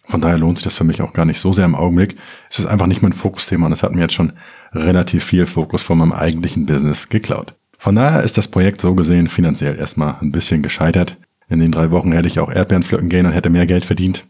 [0.08, 2.16] Von daher lohnt sich das für mich auch gar nicht so sehr im Augenblick.
[2.50, 4.34] Es ist einfach nicht mein Fokusthema und es hat mir jetzt schon
[4.74, 7.56] relativ viel Fokus von meinem eigentlichen Business geklaut.
[7.80, 11.18] Von daher ist das Projekt so gesehen finanziell erstmal ein bisschen gescheitert.
[11.50, 14.28] In den drei Wochen hätte ich auch Erdbeeren pflücken gehen und hätte mehr Geld verdient.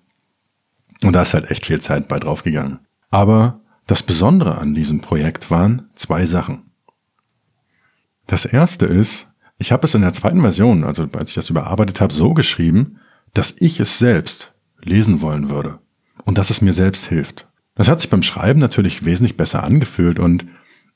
[1.03, 2.79] Und da ist halt echt viel Zeit bei draufgegangen.
[3.09, 6.63] Aber das Besondere an diesem Projekt waren zwei Sachen.
[8.27, 12.01] Das erste ist, ich habe es in der zweiten Version, also als ich das überarbeitet
[12.01, 12.99] habe, so geschrieben,
[13.33, 15.79] dass ich es selbst lesen wollen würde
[16.25, 17.47] und dass es mir selbst hilft.
[17.75, 20.45] Das hat sich beim Schreiben natürlich wesentlich besser angefühlt und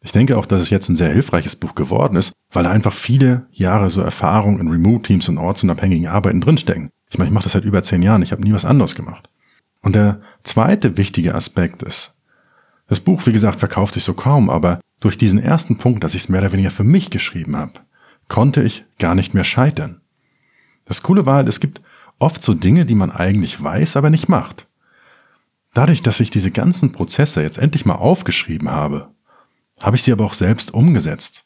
[0.01, 2.93] ich denke auch, dass es jetzt ein sehr hilfreiches Buch geworden ist, weil da einfach
[2.93, 6.89] viele Jahre so Erfahrung in Remote-Teams und ortsunabhängigen Arbeiten drinstecken.
[7.09, 9.29] Ich meine, ich mache das seit über zehn Jahren, ich habe nie was anderes gemacht.
[9.81, 12.15] Und der zweite wichtige Aspekt ist,
[12.87, 16.23] das Buch, wie gesagt, verkauft sich so kaum, aber durch diesen ersten Punkt, dass ich
[16.23, 17.73] es mehr oder weniger für mich geschrieben habe,
[18.29, 19.99] konnte ich gar nicht mehr scheitern.
[20.85, 21.81] Das Coole war halt, es gibt
[22.19, 24.67] oft so Dinge, die man eigentlich weiß, aber nicht macht.
[25.73, 29.09] Dadurch, dass ich diese ganzen Prozesse jetzt endlich mal aufgeschrieben habe,
[29.81, 31.45] habe ich sie aber auch selbst umgesetzt.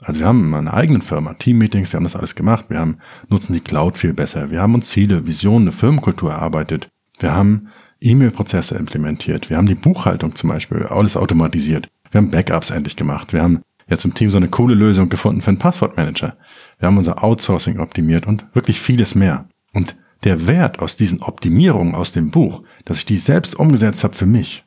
[0.00, 3.52] Also wir haben eine eigene Firma, Teammeetings, wir haben das alles gemacht, wir haben, nutzen
[3.52, 7.68] die Cloud viel besser, wir haben uns Ziele, Visionen, eine Firmenkultur erarbeitet, wir haben
[8.00, 13.32] E-Mail-Prozesse implementiert, wir haben die Buchhaltung zum Beispiel alles automatisiert, wir haben Backups endlich gemacht,
[13.32, 16.36] wir haben jetzt im Team so eine coole Lösung gefunden für einen Passwortmanager.
[16.78, 19.48] Wir haben unser Outsourcing optimiert und wirklich vieles mehr.
[19.72, 24.14] Und der Wert aus diesen Optimierungen aus dem Buch, dass ich die selbst umgesetzt habe
[24.14, 24.64] für mich,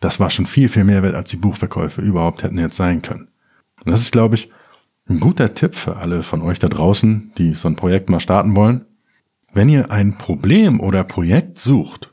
[0.00, 3.28] das war schon viel, viel mehr wert, als die Buchverkäufe überhaupt hätten jetzt sein können.
[3.84, 4.50] Und das ist, glaube ich,
[5.08, 8.56] ein guter Tipp für alle von euch da draußen, die so ein Projekt mal starten
[8.56, 8.84] wollen.
[9.52, 12.12] Wenn ihr ein Problem oder Projekt sucht,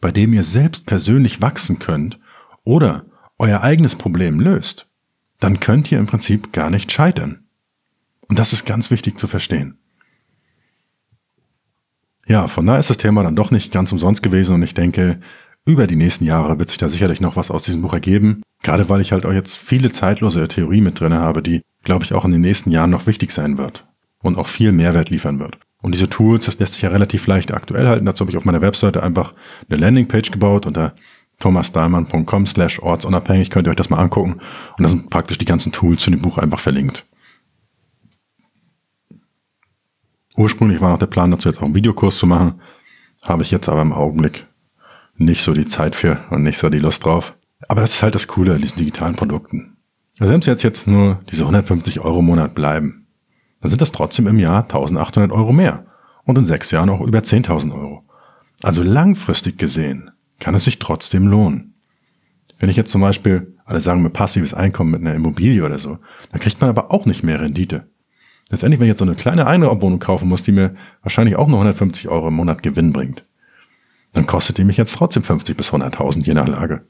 [0.00, 2.18] bei dem ihr selbst persönlich wachsen könnt
[2.64, 3.04] oder
[3.38, 4.89] euer eigenes Problem löst,
[5.40, 7.44] dann könnt ihr im Prinzip gar nicht scheitern.
[8.28, 9.78] Und das ist ganz wichtig zu verstehen.
[12.28, 15.20] Ja, von da ist das Thema dann doch nicht ganz umsonst gewesen und ich denke,
[15.66, 18.42] über die nächsten Jahre wird sich da sicherlich noch was aus diesem Buch ergeben.
[18.62, 22.12] Gerade weil ich halt auch jetzt viele zeitlose Theorie mit drin habe, die, glaube ich,
[22.12, 23.86] auch in den nächsten Jahren noch wichtig sein wird
[24.22, 25.58] und auch viel Mehrwert liefern wird.
[25.82, 28.04] Und diese Tools, das lässt sich ja relativ leicht aktuell halten.
[28.04, 29.32] Dazu habe ich auf meiner Webseite einfach
[29.68, 30.92] eine Landingpage gebaut und da
[31.40, 34.34] thomasdahlmann.com slash ortsunabhängig, könnt ihr euch das mal angucken.
[34.78, 37.06] Und da sind praktisch die ganzen Tools zu dem Buch einfach verlinkt.
[40.36, 42.60] Ursprünglich war noch der Plan dazu, jetzt auch einen Videokurs zu machen.
[43.22, 44.46] Habe ich jetzt aber im Augenblick
[45.16, 47.34] nicht so die Zeit für und nicht so die Lust drauf.
[47.68, 49.76] Aber das ist halt das Coole an diesen digitalen Produkten.
[50.18, 53.06] Also selbst jetzt jetzt nur diese 150 Euro im Monat bleiben,
[53.60, 55.84] dann sind das trotzdem im Jahr 1800 Euro mehr
[56.24, 58.04] und in sechs Jahren auch über 10.000 Euro.
[58.62, 61.74] Also langfristig gesehen kann es sich trotzdem lohnen.
[62.58, 65.98] Wenn ich jetzt zum Beispiel, alle sagen mir passives Einkommen mit einer Immobilie oder so,
[66.30, 67.86] dann kriegt man aber auch nicht mehr Rendite.
[68.50, 71.58] Letztendlich, wenn ich jetzt so eine kleine Einraumwohnung kaufen muss, die mir wahrscheinlich auch nur
[71.58, 73.24] 150 Euro im Monat Gewinn bringt,
[74.12, 76.84] dann kostet die mich jetzt trotzdem 50 bis 100.000 je nach Lage.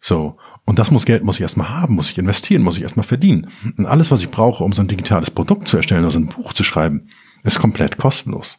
[0.00, 0.36] So.
[0.64, 3.48] Und das muss Geld muss ich erstmal haben, muss ich investieren, muss ich erstmal verdienen.
[3.78, 6.26] Und alles, was ich brauche, um so ein digitales Produkt zu erstellen oder so ein
[6.26, 7.08] Buch zu schreiben,
[7.44, 8.58] ist komplett kostenlos.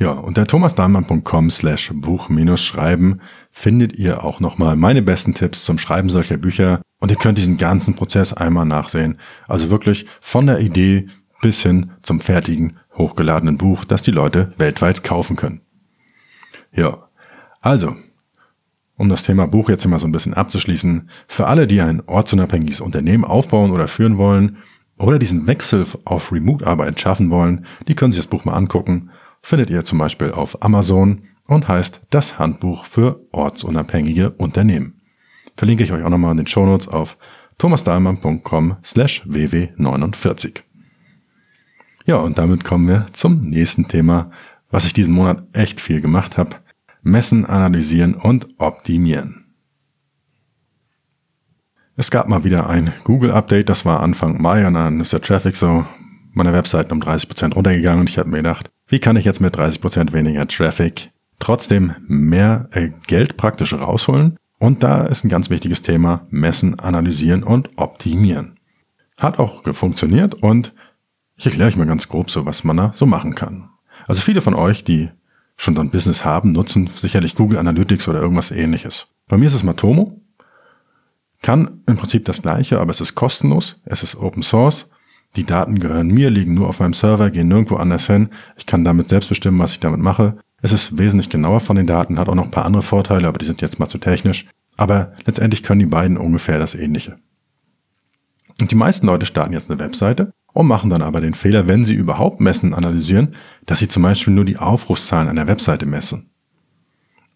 [0.00, 5.76] Ja, unter thomasdahlmann.com slash Buch minus schreiben findet ihr auch nochmal meine besten Tipps zum
[5.76, 9.18] Schreiben solcher Bücher und ihr könnt diesen ganzen Prozess einmal nachsehen.
[9.46, 11.08] Also wirklich von der Idee
[11.42, 15.60] bis hin zum fertigen, hochgeladenen Buch, das die Leute weltweit kaufen können.
[16.72, 17.08] Ja,
[17.60, 17.94] also,
[18.96, 22.80] um das Thema Buch jetzt immer so ein bisschen abzuschließen, für alle, die ein ortsunabhängiges
[22.80, 24.56] Unternehmen aufbauen oder führen wollen
[24.96, 29.10] oder diesen Wechsel auf Remote-Arbeit schaffen wollen, die können sich das Buch mal angucken
[29.42, 35.00] findet ihr zum Beispiel auf Amazon und heißt das Handbuch für ortsunabhängige Unternehmen.
[35.56, 37.18] Verlinke ich euch auch nochmal in den Shownotes auf
[37.58, 40.62] thomasdahlmann.com slash ww49.
[42.06, 44.30] Ja, und damit kommen wir zum nächsten Thema,
[44.70, 46.56] was ich diesen Monat echt viel gemacht habe.
[47.02, 49.40] Messen, analysieren und optimieren.
[51.96, 55.56] Es gab mal wieder ein Google-Update, das war Anfang Mai und dann ist der Traffic
[55.56, 55.84] so
[56.32, 59.56] meiner Webseite um 30% runtergegangen und ich habe mir gedacht, wie kann ich jetzt mit
[59.56, 64.36] 30% weniger Traffic trotzdem mehr äh, Geld praktisch rausholen?
[64.58, 68.58] Und da ist ein ganz wichtiges Thema, messen, analysieren und optimieren.
[69.16, 70.74] Hat auch funktioniert und
[71.36, 73.70] ich erkläre euch mal ganz grob so, was man da so machen kann.
[74.08, 75.08] Also viele von euch, die
[75.56, 79.06] schon so ein Business haben, nutzen sicherlich Google Analytics oder irgendwas ähnliches.
[79.28, 80.20] Bei mir ist es Matomo.
[81.42, 84.88] Kann im Prinzip das gleiche, aber es ist kostenlos, es ist Open Source
[85.36, 88.30] die Daten gehören mir, liegen nur auf meinem Server, gehen nirgendwo anders hin.
[88.56, 90.38] Ich kann damit selbst bestimmen, was ich damit mache.
[90.60, 93.38] Es ist wesentlich genauer von den Daten, hat auch noch ein paar andere Vorteile, aber
[93.38, 94.46] die sind jetzt mal zu technisch.
[94.76, 97.18] Aber letztendlich können die beiden ungefähr das Ähnliche.
[98.60, 101.84] Und die meisten Leute starten jetzt eine Webseite und machen dann aber den Fehler, wenn
[101.84, 103.34] sie überhaupt messen, analysieren,
[103.66, 106.30] dass sie zum Beispiel nur die Aufrufszahlen einer Webseite messen.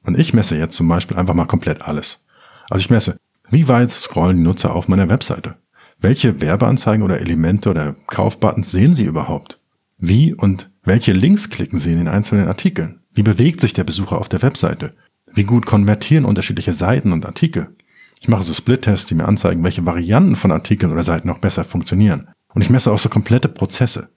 [0.03, 2.25] Und ich messe jetzt zum Beispiel einfach mal komplett alles.
[2.69, 3.19] Also ich messe,
[3.51, 5.57] wie weit scrollen die Nutzer auf meiner Webseite?
[6.05, 9.59] Welche Werbeanzeigen oder Elemente oder Kaufbuttons sehen Sie überhaupt?
[9.97, 13.01] Wie und welche Links klicken Sie in den einzelnen Artikeln?
[13.15, 14.93] Wie bewegt sich der Besucher auf der Webseite?
[15.33, 17.75] Wie gut konvertieren unterschiedliche Seiten und Artikel?
[18.21, 21.65] Ich mache so Split-Tests, die mir anzeigen, welche Varianten von Artikeln oder Seiten auch besser
[21.65, 22.29] funktionieren.
[22.53, 24.11] Und ich messe auch so komplette Prozesse.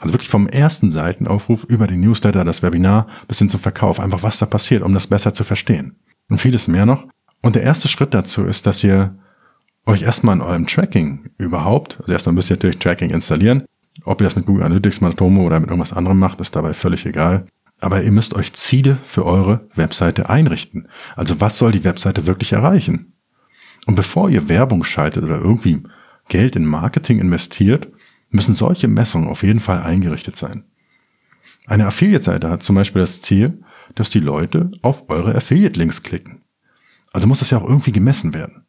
[0.00, 4.00] Also wirklich vom ersten Seitenaufruf über den Newsletter, das Webinar bis hin zum Verkauf.
[4.00, 5.96] Einfach was da passiert, um das besser zu verstehen.
[6.30, 7.06] Und vieles mehr noch.
[7.42, 9.18] Und der erste Schritt dazu ist, dass ihr
[9.86, 13.64] euch erstmal in eurem Tracking überhaupt, also erstmal müsst ihr natürlich Tracking installieren.
[14.04, 17.06] Ob ihr das mit Google Analytics, Matomo oder mit irgendwas anderem macht, ist dabei völlig
[17.06, 17.46] egal.
[17.80, 20.88] Aber ihr müsst euch Ziele für eure Webseite einrichten.
[21.16, 23.12] Also was soll die Webseite wirklich erreichen?
[23.86, 25.82] Und bevor ihr Werbung schaltet oder irgendwie
[26.28, 27.88] Geld in Marketing investiert,
[28.30, 30.64] müssen solche Messungen auf jeden Fall eingerichtet sein.
[31.66, 33.62] Eine Affiliate-Seite hat zum Beispiel das Ziel,
[33.94, 36.42] dass die Leute auf eure Affiliate-Links klicken.
[37.12, 38.63] Also muss das ja auch irgendwie gemessen werden.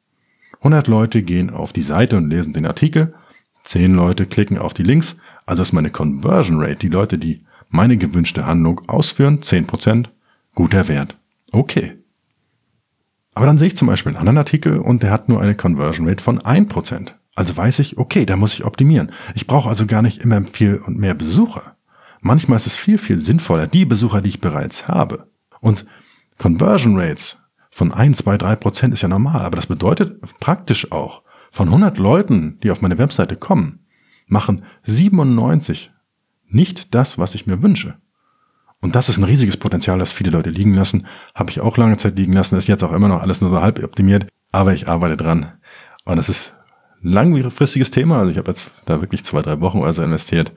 [0.66, 3.14] 100 Leute gehen auf die Seite und lesen den Artikel,
[3.66, 7.98] 10 Leute klicken auf die Links, also ist meine Conversion Rate, die Leute, die meine
[7.98, 10.08] gewünschte Handlung ausführen, 10%,
[10.56, 11.18] guter Wert.
[11.52, 11.94] Okay.
[13.36, 16.10] Aber dann sehe ich zum Beispiel einen anderen Artikel und der hat nur eine Conversion
[16.10, 17.12] Rate von 1%.
[17.36, 19.12] Also weiß ich, okay, da muss ich optimieren.
[19.36, 21.76] Ich brauche also gar nicht immer viel und mehr Besucher.
[22.22, 25.28] Manchmal ist es viel, viel sinnvoller, die Besucher, die ich bereits habe.
[25.62, 25.86] Und
[26.40, 27.38] Conversion Rates
[27.76, 31.98] von ein, zwei, drei Prozent ist ja normal, aber das bedeutet praktisch auch, von 100
[31.98, 33.86] Leuten, die auf meine Webseite kommen,
[34.28, 35.92] machen 97
[36.48, 37.98] nicht das, was ich mir wünsche.
[38.80, 41.06] Und das ist ein riesiges Potenzial, das viele Leute liegen lassen.
[41.34, 43.62] Habe ich auch lange Zeit liegen lassen, ist jetzt auch immer noch alles nur so
[43.62, 45.52] halb optimiert, aber ich arbeite dran.
[46.06, 46.54] Und es ist
[47.02, 48.20] langfristiges Thema.
[48.20, 50.54] Also ich habe jetzt da wirklich zwei, drei Wochen oder so investiert.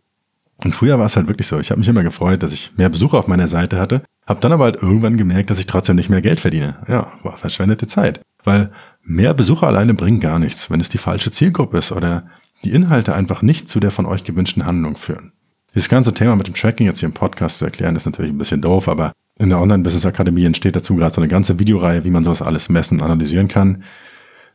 [0.59, 1.59] Und früher war es halt wirklich so.
[1.59, 4.53] Ich habe mich immer gefreut, dass ich mehr Besucher auf meiner Seite hatte hab dann
[4.53, 6.77] aber halt irgendwann gemerkt, dass ich trotzdem nicht mehr Geld verdiene.
[6.87, 8.21] Ja, war verschwendete Zeit.
[8.45, 8.71] Weil
[9.03, 12.27] mehr Besucher alleine bringen gar nichts, wenn es die falsche Zielgruppe ist oder
[12.63, 15.33] die Inhalte einfach nicht zu der von euch gewünschten Handlung führen.
[15.75, 18.37] Dieses ganze Thema mit dem Tracking jetzt hier im Podcast zu erklären, ist natürlich ein
[18.37, 22.11] bisschen doof, aber in der Online-Business Akademie entsteht dazu gerade so eine ganze Videoreihe, wie
[22.11, 23.83] man sowas alles messen und analysieren kann.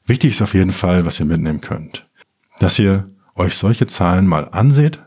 [0.06, 2.08] Wichtig ist auf jeden Fall, was ihr mitnehmen könnt.
[2.60, 5.00] Dass ihr euch solche Zahlen mal anseht,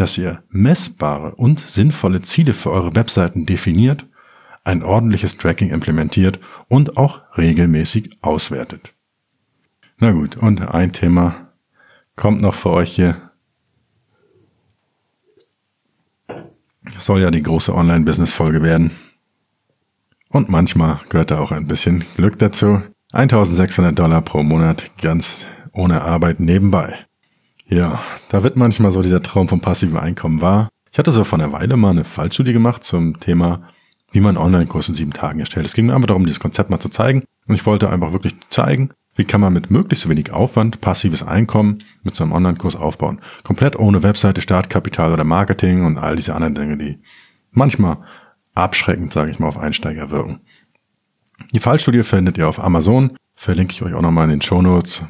[0.00, 4.06] dass ihr messbare und sinnvolle Ziele für eure Webseiten definiert,
[4.64, 8.94] ein ordentliches Tracking implementiert und auch regelmäßig auswertet.
[9.98, 11.52] Na gut, und ein Thema
[12.16, 13.28] kommt noch für euch hier.
[16.96, 18.90] soll ja die große Online-Business-Folge werden.
[20.30, 22.82] Und manchmal gehört da auch ein bisschen Glück dazu.
[23.12, 27.07] 1600 Dollar pro Monat ganz ohne Arbeit nebenbei.
[27.68, 28.00] Ja,
[28.30, 30.70] da wird manchmal so dieser Traum vom passiven Einkommen wahr.
[30.90, 33.68] Ich hatte so vor einer Weile mal eine Fallstudie gemacht zum Thema,
[34.10, 35.66] wie man Online-Kurs in sieben Tagen erstellt.
[35.66, 37.24] Es ging mir einfach darum, dieses Konzept mal zu zeigen.
[37.46, 41.84] Und ich wollte einfach wirklich zeigen, wie kann man mit möglichst wenig Aufwand passives Einkommen
[42.02, 43.20] mit so einem Online-Kurs aufbauen.
[43.44, 46.98] Komplett ohne Webseite, Startkapital oder Marketing und all diese anderen Dinge, die
[47.50, 47.98] manchmal
[48.54, 50.40] abschreckend, sage ich mal, auf Einsteiger wirken.
[51.52, 55.02] Die Fallstudie findet ihr auf Amazon, verlinke ich euch auch nochmal in den Show Notes.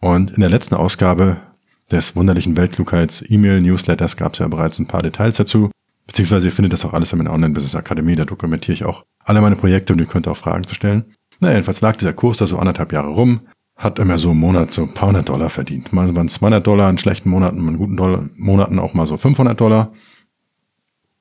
[0.00, 1.47] Und in der letzten Ausgabe
[1.90, 5.70] des wunderlichen Weltklugheits-E-Mail-Newsletters gab es ja bereits ein paar Details dazu.
[6.06, 9.56] Beziehungsweise ihr findet das auch alles in meiner Online-Business-Akademie, da dokumentiere ich auch alle meine
[9.56, 11.14] Projekte und ihr könnt auch Fragen zu stellen.
[11.40, 13.42] Na, jedenfalls lag dieser Kurs da so anderthalb Jahre rum,
[13.76, 15.92] hat immer so im Monat so ein paar hundert Dollar verdient.
[15.92, 19.16] Mal waren es 200 Dollar in schlechten Monaten, in guten Dollar, Monaten auch mal so
[19.16, 19.92] 500 Dollar.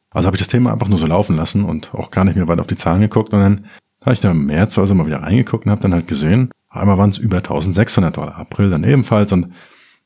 [0.10, 2.48] Also habe ich das Thema einfach nur so laufen lassen und auch gar nicht mehr
[2.48, 3.66] weiter auf die Zahlen geguckt und dann
[4.02, 6.98] habe ich da im März also mal wieder reingeguckt und habe dann halt gesehen, einmal
[6.98, 9.54] waren es über 1600 Dollar, April dann ebenfalls und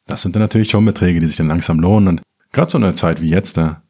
[0.08, 2.84] das sind dann natürlich schon Beträge, die sich dann langsam lohnen und gerade so in
[2.84, 3.82] einer Zeit wie jetzt, da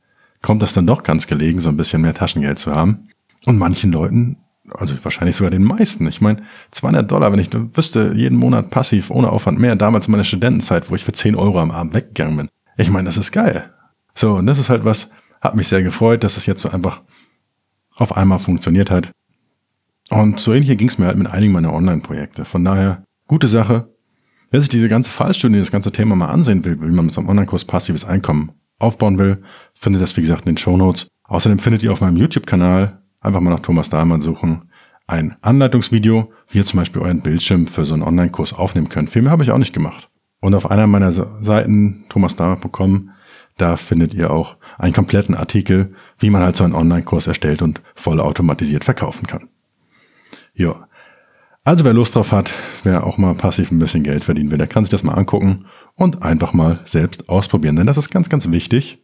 [0.41, 3.09] kommt das dann doch ganz gelegen, so ein bisschen mehr Taschengeld zu haben.
[3.45, 4.37] Und manchen Leuten,
[4.71, 9.09] also wahrscheinlich sogar den meisten, ich meine, 200 Dollar, wenn ich wüsste, jeden Monat passiv,
[9.09, 12.37] ohne Aufwand mehr, damals in meiner Studentenzeit, wo ich für 10 Euro am Abend weggegangen
[12.37, 12.49] bin.
[12.77, 13.71] Ich meine, das ist geil.
[14.13, 17.01] So, und das ist halt was, hat mich sehr gefreut, dass es jetzt so einfach
[17.95, 19.11] auf einmal funktioniert hat.
[20.09, 22.45] Und so ähnlich ging es mir halt mit einigen meiner Online-Projekte.
[22.45, 23.90] Von daher, gute Sache.
[24.51, 27.21] Wer sich diese ganze Fallstudie, das ganze Thema mal ansehen will, wie man mit so
[27.21, 29.41] einem Online-Kurs passives Einkommen aufbauen will,
[29.73, 31.07] findet das, wie gesagt, in den Show Notes.
[31.23, 34.69] Außerdem findet ihr auf meinem YouTube-Kanal, einfach mal nach Thomas Dahlmann suchen,
[35.07, 39.09] ein Anleitungsvideo, wie ihr zum Beispiel euren Bildschirm für so einen Online-Kurs aufnehmen könnt.
[39.09, 40.09] Viel mehr habe ich auch nicht gemacht.
[40.41, 43.11] Und auf einer meiner Seiten, thomasdahlmann.com,
[43.55, 47.81] da findet ihr auch einen kompletten Artikel, wie man halt so einen Online-Kurs erstellt und
[47.95, 49.47] voll automatisiert verkaufen kann.
[50.53, 50.87] Ja.
[51.63, 52.51] Also wer Lust drauf hat,
[52.83, 55.65] wer auch mal passiv ein bisschen Geld verdienen will, der kann sich das mal angucken
[55.95, 57.75] und einfach mal selbst ausprobieren.
[57.75, 59.03] Denn das ist ganz, ganz wichtig.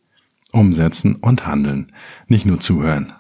[0.52, 1.92] Umsetzen und handeln.
[2.28, 3.14] Nicht nur zuhören.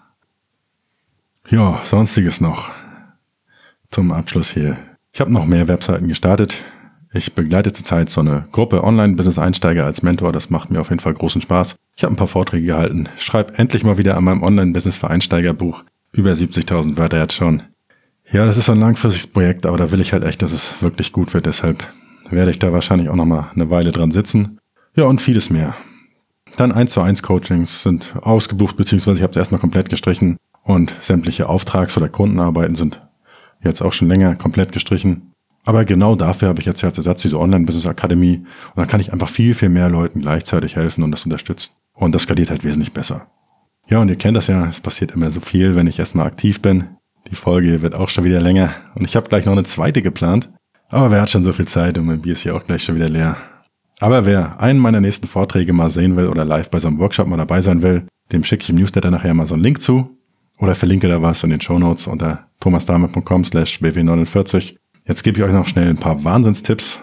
[1.50, 2.69] Ja, sonstiges noch.
[3.89, 4.78] Zum Abschluss hier.
[5.13, 6.63] Ich habe noch mehr Webseiten gestartet.
[7.13, 10.32] Ich begleite zurzeit so eine Gruppe Online-Business-Einsteiger als Mentor.
[10.32, 11.76] Das macht mir auf jeden Fall großen Spaß.
[11.95, 13.08] Ich habe ein paar Vorträge gehalten.
[13.17, 15.84] Schreibe endlich mal wieder an meinem Online-Business für Einsteiger-Buch.
[16.12, 17.63] Über 70.000 Wörter jetzt schon.
[18.29, 21.13] Ja, das ist ein langfristiges Projekt, aber da will ich halt echt, dass es wirklich
[21.13, 21.45] gut wird.
[21.45, 21.87] Deshalb
[22.29, 24.59] werde ich da wahrscheinlich auch noch mal eine Weile dran sitzen.
[24.95, 25.75] Ja, und vieles mehr.
[26.57, 30.93] Dann 1 zu 1 Coachings sind ausgebucht, beziehungsweise ich habe es erstmal komplett gestrichen und
[31.01, 33.01] sämtliche Auftrags- oder Kundenarbeiten sind
[33.63, 35.31] jetzt auch schon länger komplett gestrichen.
[35.63, 39.29] Aber genau dafür habe ich jetzt als Ersatz diese Online-Business-Akademie und da kann ich einfach
[39.29, 41.71] viel, viel mehr Leuten gleichzeitig helfen und das unterstützen.
[41.93, 43.27] Und das skaliert halt wesentlich besser.
[43.87, 46.61] Ja, und ihr kennt das ja, es passiert immer so viel, wenn ich erstmal aktiv
[46.61, 46.96] bin.
[47.29, 48.73] Die Folge wird auch schon wieder länger.
[48.95, 50.49] Und ich habe gleich noch eine zweite geplant.
[50.89, 52.95] Aber wer hat schon so viel Zeit und mein Bier ist hier auch gleich schon
[52.95, 53.37] wieder leer.
[53.99, 57.27] Aber wer einen meiner nächsten Vorträge mal sehen will oder live bei so einem Workshop
[57.27, 60.17] mal dabei sein will, dem schicke ich im Newsletter nachher mal so einen Link zu.
[60.59, 64.75] Oder verlinke da was in den Show Notes unter thomasdahme.com slash bw49.
[65.05, 67.01] Jetzt gebe ich euch noch schnell ein paar Wahnsinnstipps.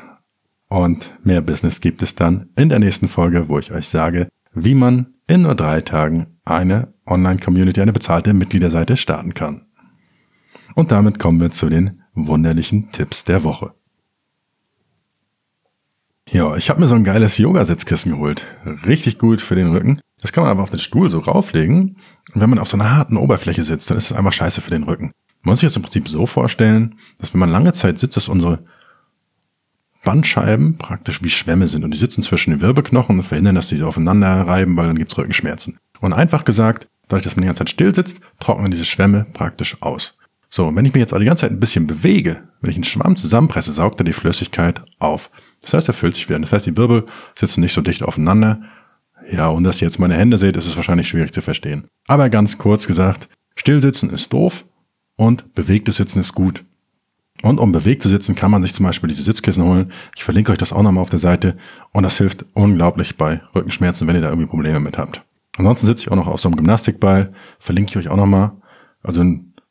[0.69, 4.75] Und mehr Business gibt es dann in der nächsten Folge, wo ich euch sage, wie
[4.75, 9.67] man in nur drei Tagen eine Online-Community, eine bezahlte Mitgliederseite starten kann.
[10.75, 13.75] Und damit kommen wir zu den wunderlichen Tipps der Woche.
[16.31, 18.45] Ja, ich habe mir so ein geiles Yoga-Sitzkissen geholt.
[18.87, 20.01] Richtig gut für den Rücken.
[20.21, 21.99] Das kann man aber auf den Stuhl so rauflegen.
[22.33, 24.71] Und wenn man auf so einer harten Oberfläche sitzt, dann ist es einfach scheiße für
[24.71, 25.13] den Rücken.
[25.43, 28.29] Man muss sich jetzt im Prinzip so vorstellen, dass wenn man lange Zeit sitzt, dass
[28.29, 28.65] unsere
[30.03, 33.83] Bandscheiben praktisch wie Schwämme sind und die sitzen zwischen den Wirbelknochen und verhindern, dass die
[33.83, 35.79] aufeinander reiben, weil dann gibt's Rückenschmerzen.
[36.01, 39.81] Und einfach gesagt, dadurch, dass man die ganze Zeit still sitzt, trocknen diese Schwämme praktisch
[39.83, 40.17] aus.
[40.55, 42.77] So, und wenn ich mich jetzt aber die ganze Zeit ein bisschen bewege, wenn ich
[42.77, 45.29] einen Schwamm zusammenpresse, saugt er die Flüssigkeit auf.
[45.61, 46.39] Das heißt, er füllt sich wieder.
[46.39, 48.63] Das heißt, die Wirbel sitzen nicht so dicht aufeinander.
[49.29, 51.89] Ja, und dass ihr jetzt meine Hände seht, ist es wahrscheinlich schwierig zu verstehen.
[52.07, 54.65] Aber ganz kurz gesagt, Stillsitzen ist doof
[55.17, 56.63] und bewegtes Sitzen ist gut.
[57.43, 59.91] Und um bewegt zu sitzen, kann man sich zum Beispiel diese Sitzkissen holen.
[60.15, 61.57] Ich verlinke euch das auch nochmal auf der Seite.
[61.91, 65.25] Und das hilft unglaublich bei Rückenschmerzen, wenn ihr da irgendwie Probleme mit habt.
[65.57, 67.33] Ansonsten sitze ich auch noch auf so einem Gymnastikball.
[67.59, 68.53] Verlinke ich euch auch nochmal.
[69.03, 69.21] Also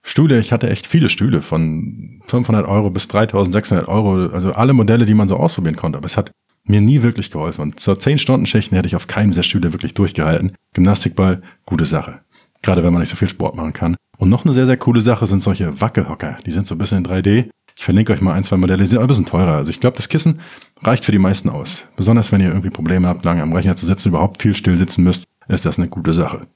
[0.03, 5.05] Stühle, ich hatte echt viele Stühle von 500 Euro bis 3600 Euro, also alle Modelle,
[5.05, 5.97] die man so ausprobieren konnte.
[5.97, 6.31] Aber es hat
[6.65, 7.61] mir nie wirklich geholfen.
[7.61, 10.53] Und zur 10-Stunden-Schichten hätte ich auf keinem der Stühle wirklich durchgehalten.
[10.73, 12.19] Gymnastikball, gute Sache.
[12.61, 13.95] Gerade wenn man nicht so viel Sport machen kann.
[14.17, 16.37] Und noch eine sehr, sehr coole Sache sind solche Wackelhocker.
[16.45, 17.49] Die sind so ein bisschen in 3D.
[17.75, 19.53] Ich verlinke euch mal ein, zwei Modelle, die sind ein bisschen teurer.
[19.53, 20.41] Also ich glaube, das Kissen
[20.81, 21.85] reicht für die meisten aus.
[21.95, 25.03] Besonders wenn ihr irgendwie Probleme habt, lange am Rechner zu sitzen, überhaupt viel still sitzen
[25.03, 26.47] müsst, ist das eine gute Sache.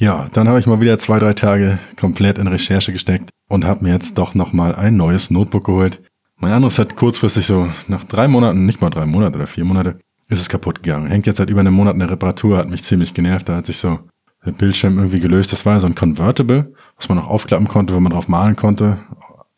[0.00, 3.84] Ja, dann habe ich mal wieder zwei, drei Tage komplett in Recherche gesteckt und habe
[3.84, 6.00] mir jetzt doch nochmal ein neues Notebook geholt.
[6.36, 9.98] Mein anderes hat kurzfristig so nach drei Monaten, nicht mal drei Monate oder vier Monate,
[10.28, 11.08] ist es kaputt gegangen.
[11.08, 13.48] Hängt jetzt seit über einem Monat in der Reparatur, hat mich ziemlich genervt.
[13.48, 13.98] Da hat sich so
[14.46, 15.50] der Bildschirm irgendwie gelöst.
[15.50, 19.00] Das war so ein Convertible, was man auch aufklappen konnte, wo man drauf malen konnte.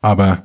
[0.01, 0.45] Aber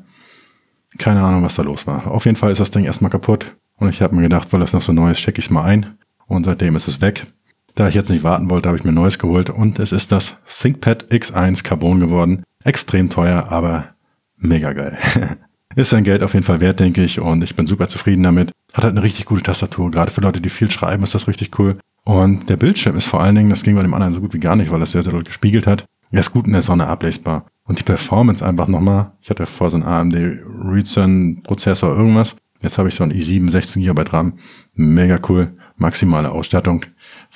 [0.98, 2.12] keine Ahnung, was da los war.
[2.12, 3.56] Auf jeden Fall ist das Ding erstmal kaputt.
[3.78, 5.64] Und ich habe mir gedacht, weil es noch so neu ist, checke ich es mal
[5.64, 5.98] ein.
[6.28, 7.28] Und seitdem ist es weg.
[7.76, 10.14] Da ich jetzt nicht warten wollte, habe ich mir ein neues geholt und es ist
[10.14, 12.44] das ThinkPad X1 Carbon geworden.
[12.64, 13.90] Extrem teuer, aber
[14.38, 14.98] mega geil.
[15.76, 18.52] ist sein Geld auf jeden Fall wert, denke ich, und ich bin super zufrieden damit.
[18.74, 19.92] Hat halt eine richtig gute Tastatur.
[19.92, 21.78] Gerade für Leute, die viel schreiben, ist das richtig cool.
[22.06, 24.40] Und der Bildschirm ist vor allen Dingen, das ging bei dem anderen so gut wie
[24.40, 25.86] gar nicht, weil es sehr, sehr doll gespiegelt hat.
[26.12, 27.46] Er ist gut in der Sonne ablesbar.
[27.66, 29.12] Und die Performance einfach nochmal.
[29.22, 32.38] Ich hatte vor so einen AMD Ryzen Prozessor irgendwas.
[32.62, 34.40] Jetzt habe ich so ein i7 16 GB RAM.
[34.76, 35.58] Mega cool.
[35.78, 36.86] Maximale Ausstattung.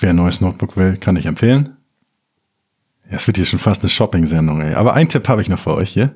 [0.00, 1.76] Wer ein neues Notebook will, kann ich empfehlen.
[3.06, 4.74] Es wird hier schon fast eine Shopping-Sendung, ey.
[4.74, 6.14] Aber einen Tipp habe ich noch für euch hier.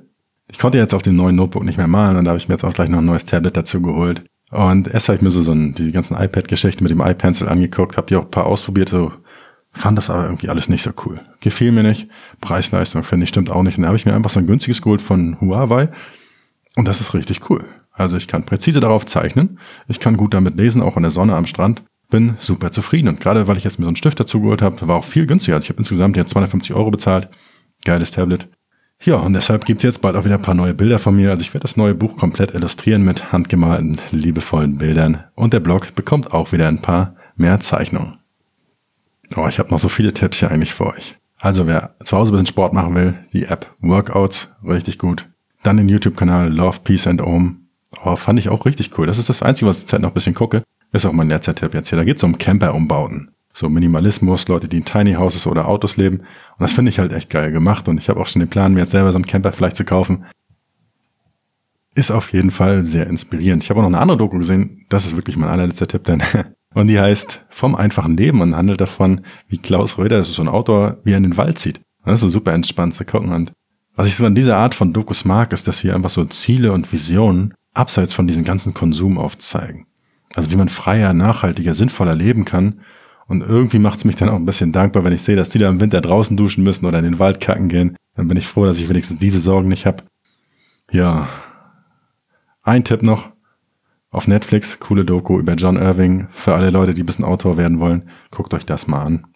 [0.49, 2.55] Ich konnte jetzt auf dem neuen Notebook nicht mehr malen und da habe ich mir
[2.55, 4.25] jetzt auch gleich noch ein neues Tablet dazu geholt.
[4.51, 7.97] Und erst habe ich mir so, so ein, diese ganzen iPad-Geschichten mit dem iPencil angeguckt,
[7.99, 9.13] habe die auch ein paar ausprobiert, so
[9.73, 11.21] fand das aber irgendwie alles nicht so cool.
[11.41, 12.09] Gefiel mir nicht.
[12.41, 13.77] Preis-Leistung finde ich stimmt auch nicht.
[13.77, 15.91] Und da habe ich mir einfach so ein günstiges geholt von Huawei
[16.77, 17.67] und das ist richtig cool.
[17.93, 19.59] Also ich kann präzise darauf zeichnen,
[19.89, 23.09] ich kann gut damit lesen, auch in der Sonne am Strand bin super zufrieden.
[23.09, 25.27] Und gerade weil ich jetzt mir so einen Stift dazu geholt habe, war auch viel
[25.27, 25.57] günstiger.
[25.57, 27.29] Also ich habe insgesamt jetzt 250 Euro bezahlt.
[27.85, 28.49] Geiles Tablet.
[29.03, 31.31] Ja, und deshalb gibt's jetzt bald auch wieder ein paar neue Bilder von mir.
[31.31, 35.25] Also ich werde das neue Buch komplett illustrieren mit handgemalten, liebevollen Bildern.
[35.35, 38.19] Und der Blog bekommt auch wieder ein paar mehr Zeichnungen.
[39.37, 41.17] Oh, ich habe noch so viele Tipps hier eigentlich für euch.
[41.39, 45.29] Also wer zu Hause ein bisschen Sport machen will, die App Workouts, richtig gut.
[45.63, 47.67] Dann den YouTube-Kanal Love, Peace and Om.
[48.03, 49.07] Oh, fand ich auch richtig cool.
[49.07, 50.63] Das ist das Einzige, was ich zurzeit noch ein bisschen gucke.
[50.95, 51.99] Ist auch mein letzter Tipp jetzt hier.
[51.99, 53.33] Da geht es um Camper-Umbauten.
[53.53, 56.19] So Minimalismus, Leute, die in Tiny Houses oder Autos leben.
[56.19, 57.89] Und das finde ich halt echt geil gemacht.
[57.89, 59.85] Und ich habe auch schon den Plan, mir jetzt selber so einen Camper vielleicht zu
[59.85, 60.25] kaufen.
[61.97, 63.65] Ist auf jeden Fall sehr inspirierend.
[63.65, 64.87] Ich habe auch noch eine andere Doku gesehen.
[64.89, 66.23] Das ist wirklich mein allerletzter Tipp, denn
[66.75, 70.43] und die heißt Vom einfachen Leben und handelt davon, wie Klaus Röder, das ist so
[70.43, 71.81] ein Autor, wie er in den Wald zieht.
[72.05, 73.33] Das ist so super entspannt zu gucken.
[73.33, 73.53] Und
[73.97, 76.73] was ich so an dieser Art von Dokus mag, ist, dass hier einfach so Ziele
[76.73, 79.87] und Visionen abseits von diesem ganzen Konsum aufzeigen.
[80.35, 82.81] Also wie man freier, nachhaltiger, sinnvoller leben kann.
[83.27, 85.59] Und irgendwie macht es mich dann auch ein bisschen dankbar, wenn ich sehe, dass die
[85.59, 87.97] da im Winter draußen duschen müssen oder in den Wald kacken gehen.
[88.15, 90.05] Dann bin ich froh, dass ich wenigstens diese Sorgen nicht habe.
[90.91, 91.29] Ja.
[92.63, 93.31] Ein Tipp noch.
[94.11, 96.29] Auf Netflix, coole Doku über John Irving.
[96.31, 99.27] Für alle Leute, die ein bisschen Autor werden wollen, guckt euch das mal an.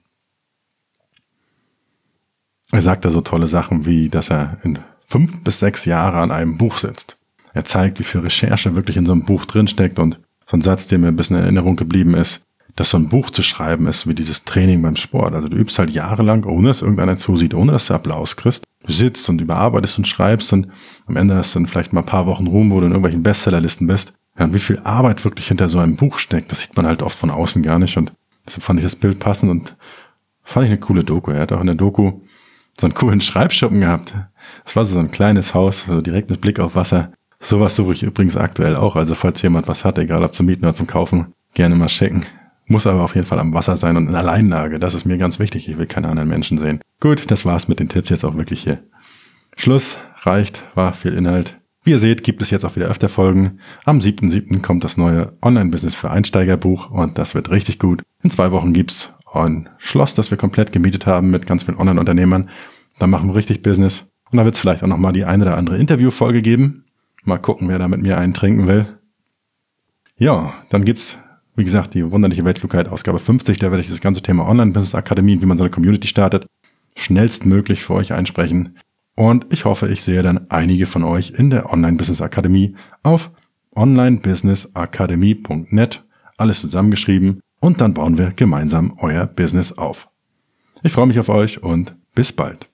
[2.71, 6.31] Er sagt da so tolle Sachen wie, dass er in fünf bis sechs Jahre an
[6.31, 7.17] einem Buch sitzt.
[7.55, 10.87] Er zeigt, wie viel Recherche wirklich in so einem Buch drinsteckt und so ein Satz,
[10.87, 14.07] der mir ein bisschen in Erinnerung geblieben ist, dass so ein Buch zu schreiben ist
[14.07, 15.35] wie dieses Training beim Sport.
[15.35, 18.65] Also du übst halt jahrelang, ohne dass irgendeiner zusieht, ohne dass du Applaus kriegst.
[18.85, 20.69] Du sitzt und überarbeitest und schreibst und
[21.07, 23.23] am Ende hast du dann vielleicht mal ein paar Wochen Ruhm, wo du in irgendwelchen
[23.23, 24.15] Bestsellerlisten bist.
[24.39, 27.03] Ja, und wie viel Arbeit wirklich hinter so einem Buch steckt, das sieht man halt
[27.03, 27.97] oft von außen gar nicht.
[27.97, 28.13] Und
[28.47, 29.77] deshalb fand ich das Bild passend und
[30.45, 31.33] fand ich eine coole Doku.
[31.33, 32.21] Er hat auch in der Doku
[32.81, 34.15] so einen coolen Schreibschuppen gehabt.
[34.65, 37.13] Das war so ein kleines Haus, so direkt mit Blick auf Wasser.
[37.41, 38.97] Sowas suche ich übrigens aktuell auch.
[38.97, 42.25] Also falls jemand was hat, egal ob zum Mieten oder zum Kaufen, gerne mal schicken.
[42.67, 44.79] Muss aber auf jeden Fall am Wasser sein und in Alleinlage.
[44.79, 45.69] Das ist mir ganz wichtig.
[45.69, 46.81] Ich will keine anderen Menschen sehen.
[47.01, 48.83] Gut, das war's mit den Tipps jetzt auch wirklich hier.
[49.57, 51.59] Schluss, reicht, war viel Inhalt.
[51.85, 53.61] Wie ihr seht, gibt es jetzt auch wieder öfter Folgen.
[53.85, 54.61] Am 7.7.
[54.61, 58.03] kommt das neue Online-Business für Einsteiger Buch und das wird richtig gut.
[58.23, 62.51] In zwei Wochen gibt's ein Schloss, das wir komplett gemietet haben mit ganz vielen Online-Unternehmern.
[62.99, 64.11] Da machen wir richtig Business.
[64.31, 66.85] Und da wird es vielleicht auch nochmal die eine oder andere Interviewfolge geben.
[67.29, 68.87] Mal gucken, wer da mit mir einen trinken will.
[70.17, 71.19] Ja, dann gibt's,
[71.57, 73.59] wie gesagt, die wunderliche Weltflugheit Ausgabe 50.
[73.59, 76.47] Da werde ich das ganze Thema Online-Business Akademie, wie man so eine Community startet,
[76.97, 78.79] schnellstmöglich für euch einsprechen.
[79.15, 83.31] Und ich hoffe, ich sehe dann einige von euch in der Online-Business Akademie auf
[83.75, 86.05] onlinebusinessakademie.net,
[86.39, 90.09] alles zusammengeschrieben, und dann bauen wir gemeinsam euer Business auf.
[90.83, 92.71] Ich freue mich auf euch und bis bald.